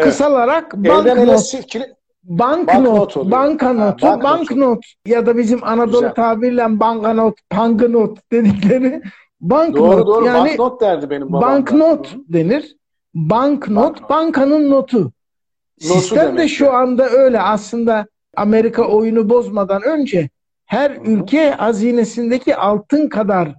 evet. 0.03 0.12
kısalarak 0.12 0.75
banknot 0.75 1.97
banknot, 2.25 3.17
bankanotu, 3.17 4.07
bank 4.07 4.23
banknot 4.23 4.85
ya 5.07 5.27
da 5.27 5.37
bizim 5.37 5.65
Anadolu 5.65 6.01
Güzel. 6.01 6.15
tabirle 6.15 6.81
bankanot, 6.81 7.38
panganot 7.51 8.19
dedikleri 8.33 9.03
banknot. 9.41 9.93
Doğru 9.93 10.07
doğru 10.07 10.27
yani 10.27 10.49
banknot 10.49 10.81
derdi 10.81 11.11
benim 11.11 11.33
babam. 11.33 11.43
Banknot 11.43 12.15
denir. 12.29 12.77
Banknot, 13.15 13.85
banknot. 13.85 14.11
bankanın 14.11 14.71
notu. 14.71 14.99
Notu 14.99 15.12
Sistem 16.01 16.38
de 16.38 16.49
şu 16.49 16.73
anda 16.73 17.09
öyle 17.09 17.41
aslında 17.41 18.07
Amerika 18.37 18.83
oyunu 18.83 19.29
bozmadan 19.29 19.83
önce 19.83 20.29
her 20.67 20.91
Hı-hı. 20.91 21.11
ülke 21.11 21.51
hazinesindeki 21.51 22.57
altın 22.57 23.09
kadar 23.09 23.55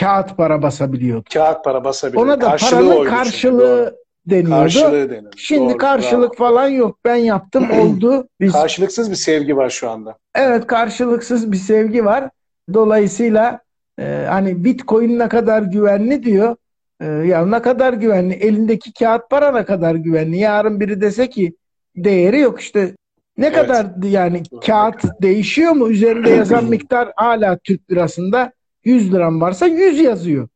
kağıt 0.00 0.36
para 0.36 0.62
basabiliyordu. 0.62 1.24
Kağıt 1.32 1.64
para 1.64 1.84
basabiliyordu. 1.84 2.26
Ona 2.26 2.40
da 2.40 2.46
karşılığı 2.46 2.88
paranın 2.88 3.04
karşılığı 3.04 4.03
deniyordu. 4.26 4.50
Karşılığı 4.50 5.10
deniyordu. 5.10 5.36
Şimdi 5.36 5.70
Doğru, 5.70 5.78
karşılık 5.78 6.40
bravo. 6.40 6.48
falan 6.48 6.68
yok. 6.68 6.98
Ben 7.04 7.16
yaptım 7.16 7.70
oldu. 7.80 8.28
Biz... 8.40 8.52
Karşılıksız 8.52 9.10
bir 9.10 9.16
sevgi 9.16 9.56
var 9.56 9.70
şu 9.70 9.90
anda. 9.90 10.18
Evet 10.34 10.66
karşılıksız 10.66 11.52
bir 11.52 11.56
sevgi 11.56 12.04
var. 12.04 12.30
Dolayısıyla 12.74 13.60
e, 13.98 14.26
hani 14.28 14.64
Bitcoin 14.64 15.18
ne 15.18 15.28
kadar 15.28 15.62
güvenli 15.62 16.22
diyor. 16.22 16.56
E, 17.00 17.06
ya 17.06 17.46
ne 17.46 17.62
kadar 17.62 17.92
güvenli? 17.92 18.34
Elindeki 18.34 18.92
kağıt 18.92 19.30
para 19.30 19.52
ne 19.52 19.64
kadar 19.64 19.94
güvenli? 19.94 20.38
Yarın 20.38 20.80
biri 20.80 21.00
dese 21.00 21.30
ki 21.30 21.56
değeri 21.96 22.38
yok 22.38 22.60
işte 22.60 22.94
ne 23.38 23.46
evet. 23.46 23.56
kadar 23.56 23.86
yani 24.02 24.42
kağıt 24.66 25.04
değişiyor 25.22 25.72
mu? 25.72 25.90
Üzerinde 25.90 26.30
yazan 26.30 26.64
miktar 26.70 27.12
hala 27.16 27.58
Türk 27.58 27.90
lirasında 27.90 28.52
100 28.84 29.14
liram 29.14 29.40
varsa 29.40 29.66
100 29.66 30.00
yazıyor. 30.00 30.48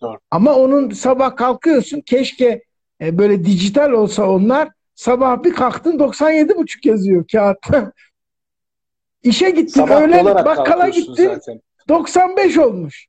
Doğru. 0.00 0.18
Ama 0.30 0.54
onun 0.54 0.90
sabah 0.90 1.36
kalkıyorsun 1.36 2.00
keşke 2.00 2.62
e, 3.02 3.18
böyle 3.18 3.44
dijital 3.44 3.90
olsa 3.90 4.30
onlar 4.30 4.68
sabah 4.94 5.42
bir 5.42 5.52
kalktın 5.52 5.98
97,5 5.98 6.88
yazıyor 6.88 7.24
kağıtta. 7.32 7.92
İşe 9.22 9.50
gittin 9.50 9.80
sabah 9.80 10.00
öyle 10.00 10.24
bakkala 10.24 10.88
gittin 10.88 11.28
zaten. 11.34 11.60
95 11.88 12.58
olmuş. 12.58 13.06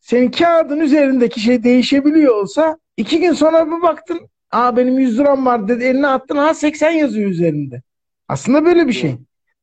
Senin 0.00 0.30
kağıdın 0.30 0.80
üzerindeki 0.80 1.40
şey 1.40 1.64
değişebiliyor 1.64 2.34
olsa 2.34 2.78
iki 2.96 3.20
gün 3.20 3.32
sonra 3.32 3.66
bir 3.66 3.82
baktın 3.82 4.28
aa 4.50 4.76
benim 4.76 4.98
100 4.98 5.18
liram 5.18 5.46
var 5.46 5.68
dedi 5.68 5.84
eline 5.84 6.06
attın 6.06 6.36
ha 6.36 6.54
80 6.54 6.90
yazıyor 6.90 7.30
üzerinde. 7.30 7.82
Aslında 8.28 8.64
böyle 8.64 8.88
bir 8.88 8.92
şey. 8.92 9.16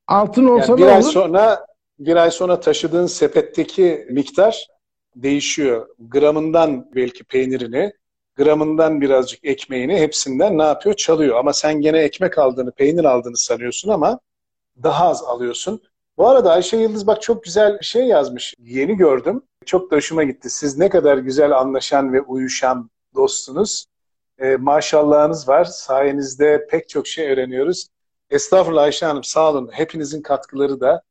Altın 0.08 0.48
olsa 0.48 0.72
yani 0.72 0.82
bir 0.82 0.86
ne 0.86 0.92
ay 0.92 1.04
sonra 1.04 1.66
bir 2.00 2.16
ay 2.16 2.32
sonra 2.32 2.60
taşıdığın 2.60 3.06
sepetteki 3.06 4.08
miktar 4.12 4.68
değişiyor. 5.16 5.88
Gramından 6.00 6.90
belki 6.96 7.24
peynirini, 7.24 7.94
gramından 8.36 9.02
birazcık 9.02 9.46
ekmeğini 9.46 9.98
hepsinden 9.98 10.58
ne 10.58 10.64
yapıyor? 10.64 10.96
Çalıyor. 10.96 11.38
Ama 11.38 11.54
sen 11.54 11.82
gene 11.82 12.00
ekmek 12.00 12.38
aldığını, 12.38 12.72
peynir 12.72 13.04
aldığını 13.06 13.38
sanıyorsun 13.38 13.90
ama 13.90 14.20
daha 14.84 15.08
az 15.08 15.24
alıyorsun. 15.24 15.82
Bu 16.18 16.28
arada 16.28 16.52
Ayşe 16.52 16.78
Yıldız 16.78 17.08
bak 17.08 17.22
çok 17.22 17.44
güzel 17.44 17.80
bir 17.80 17.86
şey 17.86 18.06
yazmış. 18.06 18.54
Yeni 18.60 18.98
gördüm. 18.98 19.42
Çok 19.66 19.92
da 19.92 19.96
hoşuma 19.96 20.24
gitti. 20.24 20.50
Siz 20.50 20.78
ne 20.78 20.90
kadar 20.90 21.18
güzel 21.18 21.58
anlaşan 21.58 22.14
ve 22.14 22.22
uyuşan 22.22 22.90
dostsunuz. 23.16 23.86
E, 24.40 24.56
maşallahınız 24.56 25.48
var. 25.48 25.66
Sayenizde 25.66 26.68
pek 26.72 26.90
çok 26.90 27.08
şey 27.08 27.32
öğreniyoruz. 27.32 27.88
Estağfurullah 28.30 28.84
Ayşe 28.84 29.06
Hanım 29.06 29.24
sağ 29.24 29.52
olun. 29.52 29.70
Hepinizin 29.72 30.22
katkıları 30.22 30.80
da 30.80 31.02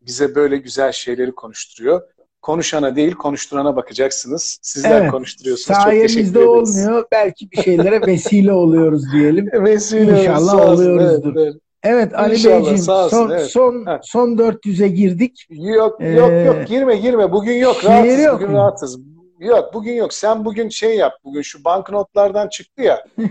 bize 0.00 0.34
böyle 0.34 0.56
güzel 0.56 0.92
şeyleri 0.92 1.32
konuşturuyor. 1.32 2.02
Konuşana 2.42 2.96
değil 2.96 3.12
konuşturana 3.12 3.76
bakacaksınız. 3.76 4.58
Sizler 4.62 5.00
evet, 5.00 5.10
konuşturuyorsunuz. 5.10 5.80
Sayemizde 5.82 6.38
olmuyor. 6.38 7.04
Belki 7.12 7.50
bir 7.50 7.62
şeylere 7.62 8.00
vesile 8.06 8.52
oluyoruz 8.52 9.12
diyelim. 9.12 9.50
vesile 9.52 10.20
İnşallah 10.20 10.68
oluyoruzdur. 10.68 11.36
Evet, 11.36 11.46
evet. 11.46 11.62
Evet 11.82 12.14
Ali 12.14 12.34
İnşallah, 12.34 12.56
Beyciğim 12.56 12.78
son 13.10 13.30
evet. 13.30 13.46
son 13.46 13.86
ha. 13.86 14.00
son 14.02 14.36
400'e 14.36 14.88
girdik. 14.88 15.46
Yok 15.50 16.00
yok 16.00 16.30
ee, 16.30 16.34
yok 16.34 16.66
girme 16.68 16.96
girme 16.96 17.32
bugün 17.32 17.56
yok 17.56 17.84
rahatız 17.84 18.20
yok 18.20 18.34
bugün 18.34 18.50
mu? 18.50 18.56
rahatız. 18.56 18.98
Yok 19.40 19.74
bugün 19.74 19.92
yok 19.92 20.14
sen 20.14 20.44
bugün 20.44 20.68
şey 20.68 20.96
yap 20.96 21.12
bugün 21.24 21.42
şu 21.42 21.64
banknotlardan 21.64 22.48
çıktı 22.48 22.82
ya. 22.82 23.04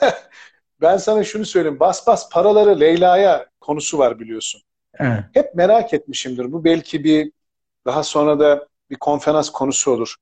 ben 0.80 0.96
sana 0.96 1.24
şunu 1.24 1.44
söyleyeyim 1.44 1.80
bas 1.80 2.06
bas 2.06 2.30
paraları 2.30 2.80
Leyla'ya 2.80 3.46
konusu 3.60 3.98
var 3.98 4.18
biliyorsun. 4.18 4.62
Evet. 4.98 5.20
Hep 5.32 5.54
merak 5.54 5.94
etmişimdir. 5.94 6.52
Bu 6.52 6.64
belki 6.64 7.04
bir 7.04 7.32
daha 7.86 8.02
sonra 8.02 8.38
da 8.38 8.68
bir 8.90 8.96
konferans 8.96 9.50
konusu 9.50 9.90
olur. 9.90 10.14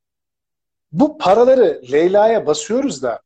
Bu 0.92 1.18
paraları 1.18 1.83
Leyla'ya 1.92 2.46
basıyoruz 2.46 3.03
da 3.03 3.20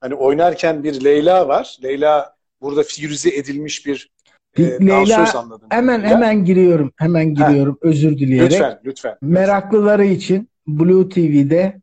hani 0.00 0.14
oynarken 0.14 0.84
bir 0.84 1.04
Leyla 1.04 1.48
var. 1.48 1.76
Leyla 1.82 2.36
burada 2.60 2.82
figürize 2.82 3.28
edilmiş 3.28 3.86
bir 3.86 4.10
e, 4.58 4.62
Leyla 4.62 5.38
anladım. 5.38 5.68
Hemen 5.70 6.00
ya. 6.00 6.08
hemen 6.08 6.44
giriyorum. 6.44 6.92
Hemen 6.96 7.34
giriyorum. 7.34 7.78
Ha. 7.82 7.88
Özür 7.88 8.18
dileyerek. 8.18 8.52
Lütfen, 8.52 8.80
lütfen. 8.84 9.16
Meraklıları 9.22 10.04
için 10.04 10.48
Blue 10.66 11.08
TV'de 11.08 11.80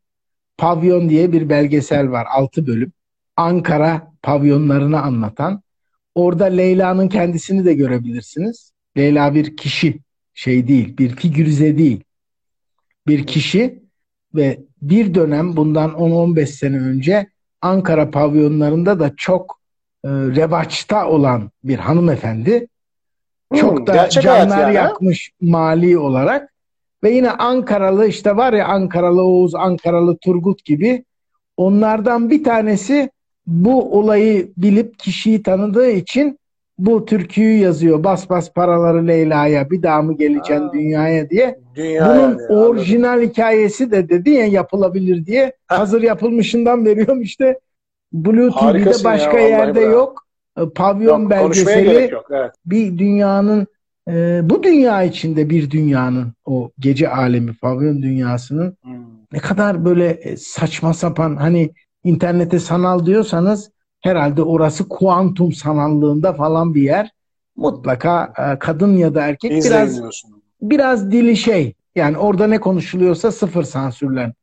Pavyon 0.57 1.09
diye 1.09 1.31
bir 1.31 1.49
belgesel 1.49 2.11
var. 2.11 2.27
6 2.29 2.67
bölüm. 2.67 2.91
Ankara 3.35 4.11
pavyonlarını 4.21 5.01
anlatan 5.01 5.63
Orada 6.15 6.45
Leyla'nın 6.45 7.09
kendisini 7.09 7.65
de 7.65 7.73
görebilirsiniz. 7.73 8.71
Leyla 8.97 9.35
bir 9.35 9.57
kişi 9.57 9.99
şey 10.39 10.67
değil, 10.67 10.97
bir 10.97 11.15
figürize 11.15 11.77
değil. 11.77 12.03
Bir 13.07 13.27
kişi 13.27 13.83
ve 14.35 14.59
bir 14.81 15.13
dönem 15.13 15.55
bundan 15.55 15.91
10-15 15.91 16.45
sene 16.45 16.77
önce 16.79 17.27
Ankara 17.61 18.11
pavyonlarında 18.11 18.99
da 18.99 19.11
çok 19.17 19.59
e, 20.03 20.09
revaçta 20.09 21.07
olan 21.07 21.51
bir 21.63 21.77
hanımefendi. 21.77 22.67
Çok 23.55 23.79
hmm, 23.79 23.87
da 23.87 24.09
canlar 24.09 24.61
yani. 24.61 24.75
yakmış 24.75 25.31
mali 25.41 25.97
olarak. 25.97 26.53
Ve 27.03 27.11
yine 27.11 27.31
Ankaralı 27.31 28.07
işte 28.07 28.37
var 28.37 28.53
ya 28.53 28.67
Ankaralı 28.67 29.21
Oğuz, 29.21 29.55
Ankaralı 29.55 30.17
Turgut 30.17 30.65
gibi 30.65 31.05
onlardan 31.57 32.29
bir 32.29 32.43
tanesi 32.43 33.09
bu 33.47 33.99
olayı 33.99 34.51
bilip 34.57 34.99
kişiyi 34.99 35.43
tanıdığı 35.43 35.89
için 35.89 36.38
bu 36.79 37.05
türküyü 37.05 37.57
yazıyor. 37.59 38.03
Bas 38.03 38.29
bas 38.29 38.53
paraları 38.53 39.07
Leyla'ya 39.07 39.69
bir 39.69 39.83
daha 39.83 40.01
mı 40.01 40.17
geleceksin 40.17 40.63
Ha. 40.67 40.73
dünyaya 40.73 41.29
diye. 41.29 41.59
Dünya 41.75 42.05
Bunun 42.05 42.15
yani, 42.19 42.25
anladım. 42.25 42.57
orijinal 42.57 43.21
hikayesi 43.21 43.91
de 43.91 44.09
dedi 44.09 44.29
ya 44.29 44.45
yapılabilir 44.45 45.25
diye. 45.25 45.53
Hazır 45.67 46.01
yapılmışından 46.01 46.85
veriyorum 46.85 47.21
işte. 47.21 47.59
Blue 48.13 48.51
TV'de 48.51 48.89
ya, 48.89 48.95
başka 49.03 49.31
vallahi 49.37 49.49
yerde 49.51 49.81
bravo. 49.81 49.91
yok. 49.91 50.23
E, 50.59 50.61
Pavyon 50.75 51.21
Yok, 51.21 51.29
belgeseli 51.29 52.11
yok. 52.13 52.25
Evet. 52.31 52.51
bir 52.65 52.97
dünyanın 52.97 53.67
e, 54.09 54.41
bu 54.43 54.63
dünya 54.63 55.03
içinde 55.03 55.49
bir 55.49 55.71
dünyanın 55.71 56.33
o 56.45 56.71
gece 56.79 57.09
alemi 57.09 57.53
pavyon 57.53 58.01
dünyasının 58.01 58.77
Hmm. 58.81 58.91
ne 59.33 59.39
kadar 59.39 59.85
böyle 59.85 60.09
e, 60.09 60.37
saçma 60.37 60.93
sapan 60.93 61.35
hani 61.35 61.69
internete 62.03 62.59
sanal 62.59 63.05
diyorsanız 63.05 63.71
herhalde 64.01 64.43
orası 64.43 64.89
kuantum 64.89 65.51
sanallığında 65.53 66.33
falan 66.33 66.75
bir 66.75 66.81
yer. 66.81 67.11
Mutlaka 67.55 68.33
e, 68.37 68.59
kadın 68.59 68.97
ya 68.97 69.15
da 69.15 69.21
erkek 69.27 69.51
biraz 69.51 69.99
biraz 70.61 71.11
dili 71.11 71.37
şey 71.37 71.73
yani 71.95 72.17
orada 72.17 72.47
ne 72.47 72.59
konuşuluyorsa 72.59 73.31
sıfır 73.31 73.63
sansürlen 73.63 74.33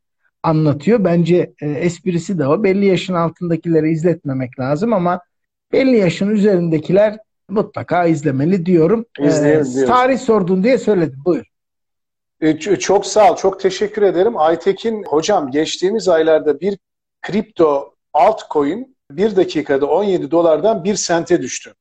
anlatıyor. 0.43 1.03
Bence 1.03 1.53
e, 1.61 1.69
esprisi 1.71 2.39
de 2.39 2.47
o. 2.47 2.63
Belli 2.63 2.85
yaşın 2.85 3.13
altındakileri 3.13 3.91
izletmemek 3.91 4.59
lazım 4.59 4.93
ama 4.93 5.21
belli 5.71 5.97
yaşın 5.97 6.29
üzerindekiler 6.29 7.17
mutlaka 7.49 8.05
izlemeli 8.05 8.65
diyorum. 8.65 9.05
E, 9.19 9.27
İzleyelim 9.27 9.65
diyorsun. 9.65 9.85
tarih 9.93 10.19
sordun 10.19 10.63
diye 10.63 10.77
söyledim. 10.77 11.19
Buyur. 11.25 11.45
E, 12.41 12.59
Çok 12.59 13.05
sağ 13.05 13.31
ol, 13.31 13.35
çok 13.35 13.59
teşekkür 13.59 14.01
ederim. 14.01 14.37
Aytekin 14.37 15.03
hocam 15.03 15.51
geçtiğimiz 15.51 16.07
aylarda 16.09 16.59
bir 16.59 16.77
kripto 17.21 17.93
altcoin 18.13 18.96
bir 19.11 19.35
dakikada 19.35 19.85
17 19.85 20.31
dolardan 20.31 20.83
1 20.83 20.95
sente 20.95 21.41
düştü. 21.41 21.73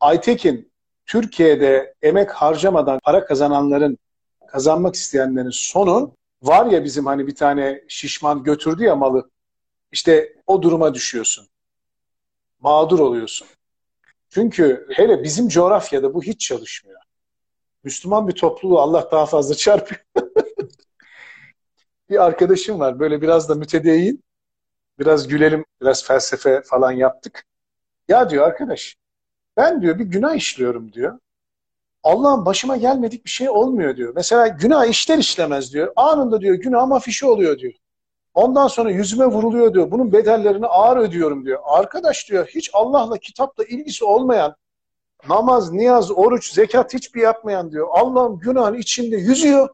Aytekin, 0.00 0.72
Türkiye'de 1.06 1.94
emek 2.02 2.30
harcamadan 2.30 3.00
para 3.04 3.24
kazananların, 3.24 3.98
kazanmak 4.46 4.94
isteyenlerin 4.94 5.50
sonu 5.50 6.14
var 6.42 6.66
ya 6.66 6.84
bizim 6.84 7.06
hani 7.06 7.26
bir 7.26 7.34
tane 7.34 7.84
şişman 7.88 8.42
götürdü 8.42 8.84
ya 8.84 8.96
malı. 8.96 9.30
İşte 9.92 10.36
o 10.46 10.62
duruma 10.62 10.94
düşüyorsun. 10.94 11.48
Mağdur 12.60 12.98
oluyorsun. 12.98 13.48
Çünkü 14.28 14.86
hele 14.92 15.22
bizim 15.22 15.48
coğrafyada 15.48 16.14
bu 16.14 16.22
hiç 16.22 16.40
çalışmıyor. 16.40 17.00
Müslüman 17.84 18.28
bir 18.28 18.32
topluluğu 18.32 18.80
Allah 18.80 19.08
daha 19.12 19.26
fazla 19.26 19.54
çarpıyor. 19.54 20.00
bir 22.10 22.24
arkadaşım 22.24 22.80
var 22.80 22.98
böyle 22.98 23.22
biraz 23.22 23.48
da 23.48 23.54
mütedeyyin. 23.54 24.25
Biraz 24.98 25.28
gülelim, 25.28 25.64
biraz 25.80 26.04
felsefe 26.04 26.62
falan 26.62 26.92
yaptık. 26.92 27.44
Ya 28.08 28.30
diyor 28.30 28.46
arkadaş, 28.46 28.96
ben 29.56 29.82
diyor 29.82 29.98
bir 29.98 30.04
günah 30.04 30.34
işliyorum 30.34 30.92
diyor. 30.92 31.18
Allah'ın 32.02 32.46
başıma 32.46 32.76
gelmedik 32.76 33.24
bir 33.24 33.30
şey 33.30 33.50
olmuyor 33.50 33.96
diyor. 33.96 34.12
Mesela 34.16 34.48
günah 34.48 34.86
işler 34.86 35.18
işlemez 35.18 35.72
diyor. 35.72 35.92
Anında 35.96 36.40
diyor 36.40 36.54
günah 36.54 36.90
afişi 36.90 37.26
oluyor 37.26 37.58
diyor. 37.58 37.72
Ondan 38.34 38.68
sonra 38.68 38.90
yüzüme 38.90 39.26
vuruluyor 39.26 39.74
diyor. 39.74 39.90
Bunun 39.90 40.12
bedellerini 40.12 40.66
ağır 40.66 40.96
ödüyorum 40.96 41.46
diyor. 41.46 41.60
Arkadaş 41.64 42.30
diyor 42.30 42.46
hiç 42.46 42.70
Allah'la 42.72 43.18
kitapla 43.18 43.64
ilgisi 43.64 44.04
olmayan 44.04 44.56
namaz, 45.28 45.72
niyaz, 45.72 46.10
oruç, 46.10 46.52
zekat 46.52 46.94
hiçbir 46.94 47.20
yapmayan 47.20 47.72
diyor. 47.72 47.88
Allah'ın 47.90 48.38
günahın 48.38 48.74
içinde 48.74 49.16
yüzüyor. 49.16 49.68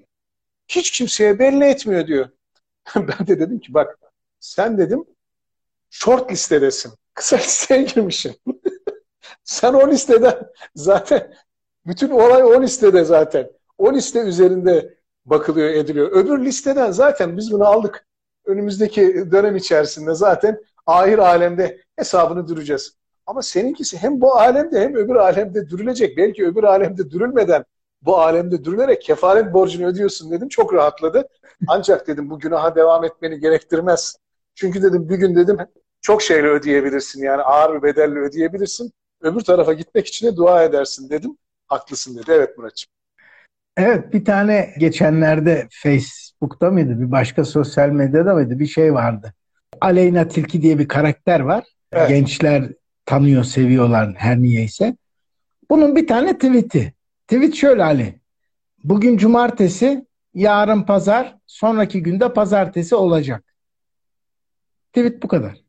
Hiç 0.68 0.90
kimseye 0.90 1.38
belli 1.38 1.64
etmiyor 1.64 2.06
diyor. 2.06 2.28
ben 2.96 3.26
de 3.26 3.40
dedim 3.40 3.58
ki 3.58 3.74
bak 3.74 3.98
sen 4.40 4.78
dedim 4.78 5.04
short 5.92 6.32
listedesin. 6.32 6.92
Kısa 7.14 7.36
listeye 7.36 7.82
girmişsin. 7.82 8.34
sen 9.44 9.74
o 9.74 9.90
listeden 9.90 10.48
zaten 10.74 11.34
bütün 11.86 12.10
olay 12.10 12.44
o 12.44 12.62
listede 12.62 13.04
zaten. 13.04 13.50
O 13.78 13.92
liste 13.92 14.20
üzerinde 14.20 14.98
bakılıyor 15.24 15.70
ediliyor. 15.70 16.12
Öbür 16.12 16.44
listeden 16.44 16.90
zaten 16.90 17.36
biz 17.36 17.52
bunu 17.52 17.64
aldık. 17.64 18.06
Önümüzdeki 18.46 19.30
dönem 19.32 19.56
içerisinde 19.56 20.14
zaten 20.14 20.60
ahir 20.86 21.18
alemde 21.18 21.80
hesabını 21.96 22.48
duracağız. 22.48 22.96
Ama 23.26 23.42
seninkisi 23.42 23.98
hem 23.98 24.20
bu 24.20 24.34
alemde 24.34 24.80
hem 24.80 24.94
öbür 24.94 25.14
alemde 25.14 25.68
dürülecek. 25.68 26.16
Belki 26.16 26.46
öbür 26.46 26.64
alemde 26.64 27.10
dürülmeden 27.10 27.64
bu 28.02 28.18
alemde 28.18 28.64
dürülerek 28.64 29.02
kefaret 29.02 29.52
borcunu 29.52 29.86
ödüyorsun 29.86 30.30
dedim. 30.30 30.48
Çok 30.48 30.74
rahatladı. 30.74 31.28
Ancak 31.68 32.06
dedim 32.06 32.30
bu 32.30 32.38
günaha 32.38 32.74
devam 32.74 33.04
etmeni 33.04 33.40
gerektirmez. 33.40 34.16
Çünkü 34.54 34.82
dedim 34.82 35.08
bir 35.08 35.16
gün 35.16 35.36
dedim 35.36 35.58
çok 36.02 36.22
şeyle 36.22 36.48
ödeyebilirsin. 36.48 37.22
Yani 37.22 37.42
ağır 37.42 37.76
bir 37.76 37.82
bedelle 37.82 38.18
ödeyebilirsin. 38.18 38.92
Öbür 39.20 39.40
tarafa 39.40 39.72
gitmek 39.72 40.06
için 40.06 40.26
de 40.26 40.36
dua 40.36 40.64
edersin 40.64 41.10
dedim. 41.10 41.36
Haklısın 41.66 42.16
dedi. 42.16 42.30
Evet 42.34 42.58
Muratçım. 42.58 42.92
Evet 43.76 44.12
bir 44.12 44.24
tane 44.24 44.74
geçenlerde 44.78 45.68
Facebook'ta 45.70 46.70
mıydı 46.70 47.00
bir 47.00 47.10
başka 47.10 47.44
sosyal 47.44 47.88
medyada 47.88 48.34
mıydı 48.34 48.58
bir 48.58 48.66
şey 48.66 48.94
vardı. 48.94 49.34
Aleyna 49.80 50.28
Tilki 50.28 50.62
diye 50.62 50.78
bir 50.78 50.88
karakter 50.88 51.40
var. 51.40 51.64
Evet. 51.92 52.08
Gençler 52.08 52.72
tanıyor, 53.06 53.44
seviyorlar 53.44 54.14
her 54.16 54.38
niyeyse. 54.38 54.96
Bunun 55.70 55.96
bir 55.96 56.06
tane 56.06 56.34
tweet'i. 56.34 56.92
Tweet 57.28 57.54
şöyle 57.54 57.84
Ali. 57.84 58.20
Bugün 58.84 59.16
cumartesi, 59.16 60.06
yarın 60.34 60.82
pazar, 60.82 61.36
sonraki 61.46 62.02
günde 62.02 62.32
pazartesi 62.32 62.94
olacak. 62.94 63.44
Tweet 64.92 65.22
bu 65.22 65.28
kadar. 65.28 65.61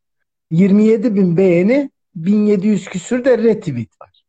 27 0.52 1.16
bin 1.16 1.38
beğeni, 1.38 1.92
1700 2.16 2.86
küsür 2.86 3.26
de 3.26 3.38
retweet 3.38 4.02
var. 4.02 4.24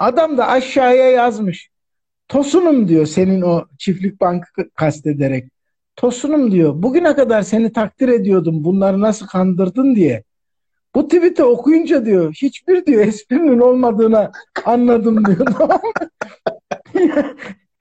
Adam 0.00 0.38
da 0.38 0.48
aşağıya 0.48 1.10
yazmış. 1.10 1.70
Tosunum 2.28 2.88
diyor 2.88 3.06
senin 3.06 3.42
o 3.42 3.64
çiftlik 3.78 4.20
bankı 4.20 4.70
kastederek. 4.74 5.48
Tosunum 5.96 6.52
diyor. 6.52 6.82
Bugüne 6.82 7.14
kadar 7.14 7.42
seni 7.42 7.72
takdir 7.72 8.08
ediyordum. 8.08 8.64
Bunları 8.64 9.00
nasıl 9.00 9.26
kandırdın 9.26 9.94
diye. 9.94 10.22
Bu 10.94 11.08
tweet'i 11.08 11.44
okuyunca 11.44 12.04
diyor 12.04 12.32
hiçbir 12.32 12.86
diyor 12.86 13.06
esprinin 13.06 13.58
olmadığına 13.58 14.32
anladım 14.64 15.24
diyor. 15.26 15.46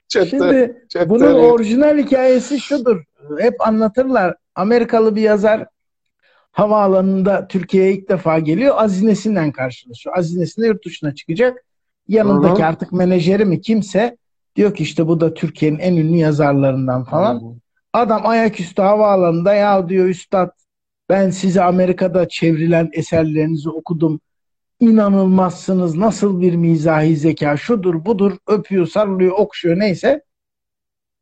Chatte, 0.08 0.30
Şimdi 0.30 0.86
chatte 0.90 1.10
bunun 1.10 1.34
orijinal 1.34 1.98
hikayesi 1.98 2.60
şudur. 2.60 3.04
Hep 3.40 3.68
anlatırlar. 3.68 4.36
Amerikalı 4.56 5.16
bir 5.16 5.22
yazar 5.22 5.68
havaalanında 6.60 7.48
Türkiye'ye 7.48 7.94
ilk 7.94 8.10
defa 8.10 8.40
geliyor. 8.40 8.76
Azinesinden 8.78 9.52
karşılaşıyor. 9.52 10.18
Azinesinde 10.18 10.68
yurt 10.68 10.86
dışına 10.86 11.16
çıkacak. 11.16 11.66
Yanındaki 12.08 12.60
Hı 12.60 12.66
hı. 12.66 12.68
artık 12.68 12.92
menajeri 12.92 13.46
mi 13.46 13.62
kimse 13.62 14.18
diyor 14.56 14.76
ki 14.76 14.84
işte 14.84 15.08
bu 15.08 15.20
da 15.20 15.34
Türkiye'nin 15.34 15.80
en 15.80 15.96
ünlü 15.96 16.18
yazarlarından 16.18 17.04
falan. 17.04 17.60
Adam 17.94 18.28
ayaküstü 18.28 18.82
havaalanında 18.82 19.54
ya 19.54 19.90
diyor 19.90 20.06
üstad 20.06 20.52
ben 21.10 21.30
size 21.30 21.64
Amerika'da 21.64 22.30
çevrilen 22.30 22.90
eserlerinizi 22.94 23.70
okudum. 23.70 24.20
İnanılmazsınız. 24.80 25.96
Nasıl 25.96 26.42
bir 26.42 26.56
mizahi 26.56 27.18
zeka 27.18 27.58
şudur 27.58 28.06
budur 28.06 28.38
öpüyor 28.48 28.88
sarılıyor 28.88 29.32
okşuyor 29.32 29.80
neyse. 29.80 30.24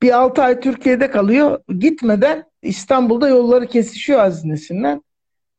Bir 0.02 0.12
6 0.12 0.44
ay 0.44 0.60
Türkiye'de 0.60 1.12
kalıyor. 1.12 1.60
Gitmeden 1.80 2.44
İstanbul'da 2.62 3.28
yolları 3.30 3.68
kesişiyor 3.68 4.20
Aziz 4.20 4.46
Nesin'le. 4.46 5.02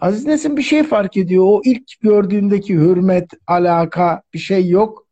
Aziz 0.01 0.27
Nesin 0.27 0.57
bir 0.57 0.63
şey 0.63 0.83
fark 0.83 1.17
ediyor. 1.17 1.45
O 1.47 1.61
ilk 1.65 2.01
gördüğündeki 2.01 2.75
hürmet, 2.75 3.31
alaka 3.47 4.23
bir 4.35 4.39
şey 4.39 4.69
yok. 4.69 5.07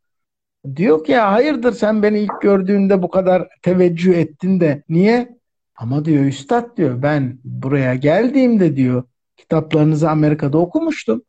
Diyor 0.76 1.04
ki 1.04 1.12
ya 1.12 1.32
hayırdır 1.32 1.72
sen 1.72 2.02
beni 2.02 2.18
ilk 2.18 2.42
gördüğünde 2.42 3.02
bu 3.02 3.10
kadar 3.10 3.48
teveccüh 3.62 4.14
ettin 4.14 4.60
de 4.60 4.82
niye? 4.88 5.36
Ama 5.76 6.04
diyor 6.04 6.24
üstad 6.24 6.76
diyor 6.76 7.02
ben 7.02 7.38
buraya 7.44 7.94
geldiğimde 7.94 8.76
diyor 8.76 9.04
kitaplarınızı 9.36 10.10
Amerika'da 10.10 10.58
okumuştum. 10.58 11.22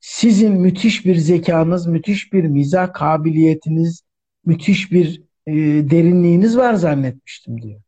Sizin 0.00 0.52
müthiş 0.52 1.06
bir 1.06 1.16
zekanız, 1.16 1.86
müthiş 1.86 2.32
bir 2.32 2.44
mizah 2.44 2.92
kabiliyetiniz, 2.92 4.02
müthiş 4.44 4.92
bir 4.92 5.22
e, 5.46 5.52
derinliğiniz 5.90 6.56
var 6.56 6.74
zannetmiştim 6.74 7.62
diyor. 7.62 7.80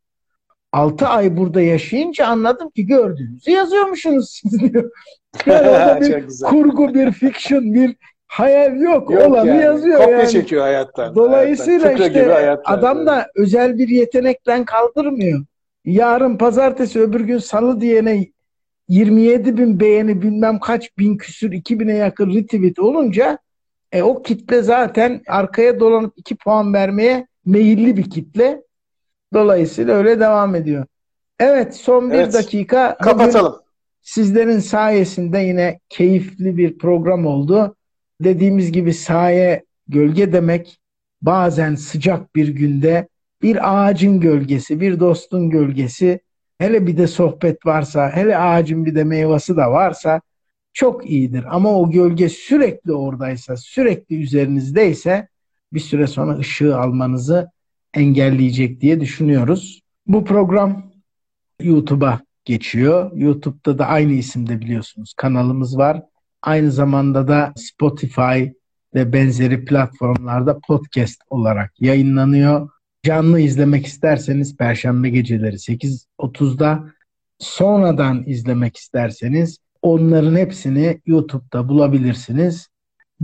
6 0.75 1.07
ay 1.07 1.37
burada 1.37 1.61
yaşayınca 1.61 2.27
anladım 2.27 2.71
ki 2.71 2.87
gördüğünüzü 2.87 3.51
yazıyormuşsunuz 3.51 4.31
siz 4.31 4.61
diyor. 4.61 4.91
Yani 5.47 5.69
orada 5.69 6.01
bir 6.01 6.17
güzel. 6.17 6.51
kurgu, 6.51 6.95
bir 6.95 7.13
fiction, 7.13 7.75
bir 7.75 7.97
hayal 8.27 8.81
yok. 8.81 9.11
Yok 9.11 9.27
Olanı 9.27 9.49
yani. 9.49 9.63
yazıyor 9.63 9.99
Kopya 9.99 10.19
yani. 10.19 10.31
çekiyor 10.31 10.63
hayattan. 10.63 11.15
Dolayısıyla 11.15 11.89
hayattan. 11.89 12.75
İşte 12.75 12.87
adam 12.87 13.07
da 13.07 13.27
özel 13.37 13.79
bir 13.79 13.89
yetenekten 13.89 14.65
kaldırmıyor. 14.65 15.45
Yarın 15.85 16.37
pazartesi 16.39 17.01
öbür 17.01 17.21
gün 17.21 17.39
salı 17.39 17.81
diyene 17.81 18.27
27 18.89 19.57
bin 19.57 19.81
beğeni 19.81 20.23
bilmem 20.23 20.59
kaç 20.61 20.99
bin 20.99 21.17
küsür 21.17 21.53
2000'e 21.53 21.97
yakın 21.97 22.35
retweet 22.35 22.79
olunca 22.79 23.39
e, 23.93 24.03
o 24.03 24.23
kitle 24.23 24.63
zaten 24.63 25.21
arkaya 25.29 25.81
dolanıp 25.81 26.13
2 26.17 26.37
puan 26.37 26.75
vermeye 26.75 27.27
meyilli 27.47 27.97
bir 27.97 28.11
kitle. 28.11 28.63
Dolayısıyla 29.35 29.95
öyle 29.95 30.21
devam 30.21 30.55
ediyor. 30.55 30.87
Evet 31.41 31.77
son 31.77 32.11
bir 32.11 32.15
Evet. 32.15 32.35
dakika. 32.35 32.97
Kapatalım. 33.03 33.55
Sizlerin 34.03 34.59
sayesinde 34.59 35.39
yine 35.39 35.81
keyifli 35.89 36.57
bir 36.57 36.79
program 36.79 37.27
oldu. 37.27 37.77
Dediğimiz 38.21 38.73
gibi 38.73 38.95
saye 38.95 39.65
gölge 39.89 40.33
demek 40.33 40.79
bazen 41.23 41.75
sıcak 41.75 42.37
bir 42.37 42.49
günde 42.49 43.09
bir 43.43 43.87
ağacın 43.87 44.21
gölgesi, 44.21 44.81
bir 44.81 45.01
dostun 45.01 45.51
gölgesi, 45.51 46.21
hele 46.59 46.87
bir 46.87 46.97
de 46.97 47.07
sohbet 47.07 47.67
varsa, 47.67 48.11
hele 48.11 48.39
ağacın 48.39 48.87
bir 48.87 48.95
de 48.95 49.05
meyvası 49.05 49.57
da 49.57 49.71
varsa 49.71 50.21
çok 50.73 51.11
iyidir. 51.11 51.45
Ama 51.51 51.81
o 51.81 51.91
gölge 51.91 52.29
sürekli 52.29 52.93
oradaysa, 52.93 53.57
sürekli 53.57 54.23
üzerinizdeyse 54.23 55.29
bir 55.73 55.81
süre 55.81 56.07
sonra 56.07 56.39
ışığı 56.39 56.79
almanızı 56.79 57.51
engelleyecek 57.95 58.81
diye 58.81 59.01
düşünüyoruz. 59.01 59.81
Bu 60.07 60.25
program 60.25 60.93
YouTube'a 61.61 62.21
geçiyor. 62.45 63.13
YouTube'da 63.15 63.79
da 63.79 63.87
aynı 63.87 64.13
isimde 64.13 64.61
biliyorsunuz 64.61 65.15
kanalımız 65.17 65.79
var. 65.79 66.03
Aynı 66.43 66.73
zamanda 66.73 67.29
da 67.29 67.53
Spotify 67.57 68.45
ve 68.95 69.13
benzeri 69.13 69.65
platformlarda 69.65 70.59
podcast 70.59 71.21
olarak 71.31 71.73
yayınlanıyor. 71.81 72.71
Canlı 73.03 73.41
izlemek 73.41 73.87
isterseniz 73.87 74.57
Perşembe 74.57 75.11
geceleri 75.11 75.57
8.30'da 75.57 76.85
sonradan 77.39 78.25
izlemek 78.27 78.77
isterseniz 78.77 79.59
onların 79.83 80.37
hepsini 80.37 81.01
YouTube'da 81.07 81.69
bulabilirsiniz. 81.69 82.69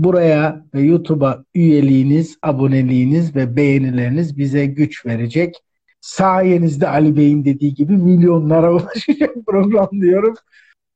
Buraya 0.04 0.64
ve 0.74 0.80
YouTube'a 0.80 1.44
üyeliğiniz, 1.54 2.38
aboneliğiniz 2.42 3.36
ve 3.36 3.56
beğenileriniz 3.56 4.38
bize 4.38 4.66
güç 4.66 5.06
verecek. 5.06 5.54
Sayenizde 6.00 6.88
Ali 6.88 7.16
Bey'in 7.16 7.44
dediği 7.44 7.74
gibi 7.74 7.92
milyonlara 7.92 8.72
ulaşacak 8.74 9.30
program 9.46 9.88
diyorum. 9.92 10.34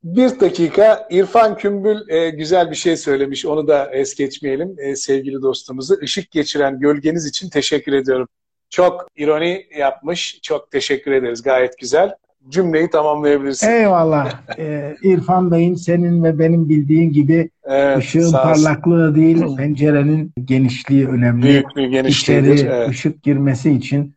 Bir 0.05 0.41
dakika 0.41 1.09
İrfan 1.11 1.57
Kümbül 1.57 2.09
e, 2.09 2.31
güzel 2.31 2.71
bir 2.71 2.77
şey 2.77 2.97
söylemiş. 2.97 3.47
Onu 3.47 3.69
da 3.69 3.91
es 3.93 4.15
geçmeyelim 4.15 4.77
e, 4.79 4.97
sevgili 4.97 5.43
dostumuzu. 5.43 6.01
Işık 6.01 6.31
geçiren 6.31 6.81
gölgeniz 6.81 7.27
için 7.27 7.49
teşekkür 7.51 7.93
ediyorum. 7.93 8.29
Çok 8.71 9.07
ironi 9.17 9.67
yapmış. 9.79 10.39
Çok 10.43 10.71
teşekkür 10.71 11.13
ederiz. 11.13 11.43
Gayet 11.43 11.79
güzel. 11.79 12.15
Cümleyi 12.49 12.91
tamamlayabilirsin. 12.91 13.71
Eyvallah. 13.71 14.45
Ee, 14.59 14.97
İrfan 15.03 15.51
Bey'in 15.51 15.75
senin 15.75 16.25
ve 16.25 16.39
benim 16.39 16.69
bildiğin 16.69 17.13
gibi 17.13 17.51
evet, 17.65 17.99
ışığın 17.99 18.33
parlaklığı 18.33 19.15
değil, 19.15 19.57
pencerenin 19.57 20.33
genişliği 20.45 21.09
önemli. 21.09 21.43
Büyük 21.43 21.77
bir 21.77 21.87
genişliğidir. 21.87 22.55
İçeri 22.55 22.69
evet. 22.69 22.89
ışık 22.89 23.23
girmesi 23.23 23.71
için 23.71 24.15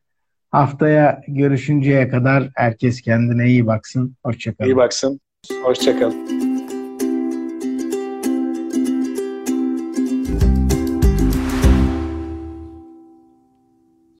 haftaya 0.51 1.21
görüşünceye 1.27 2.09
kadar 2.09 2.49
herkes 2.55 3.01
kendine 3.01 3.47
iyi 3.47 3.67
baksın. 3.67 4.15
Hoşçakalın. 4.25 4.69
İyi 4.69 4.75
baksın. 4.75 5.19
Hoşçakalın. 5.63 6.36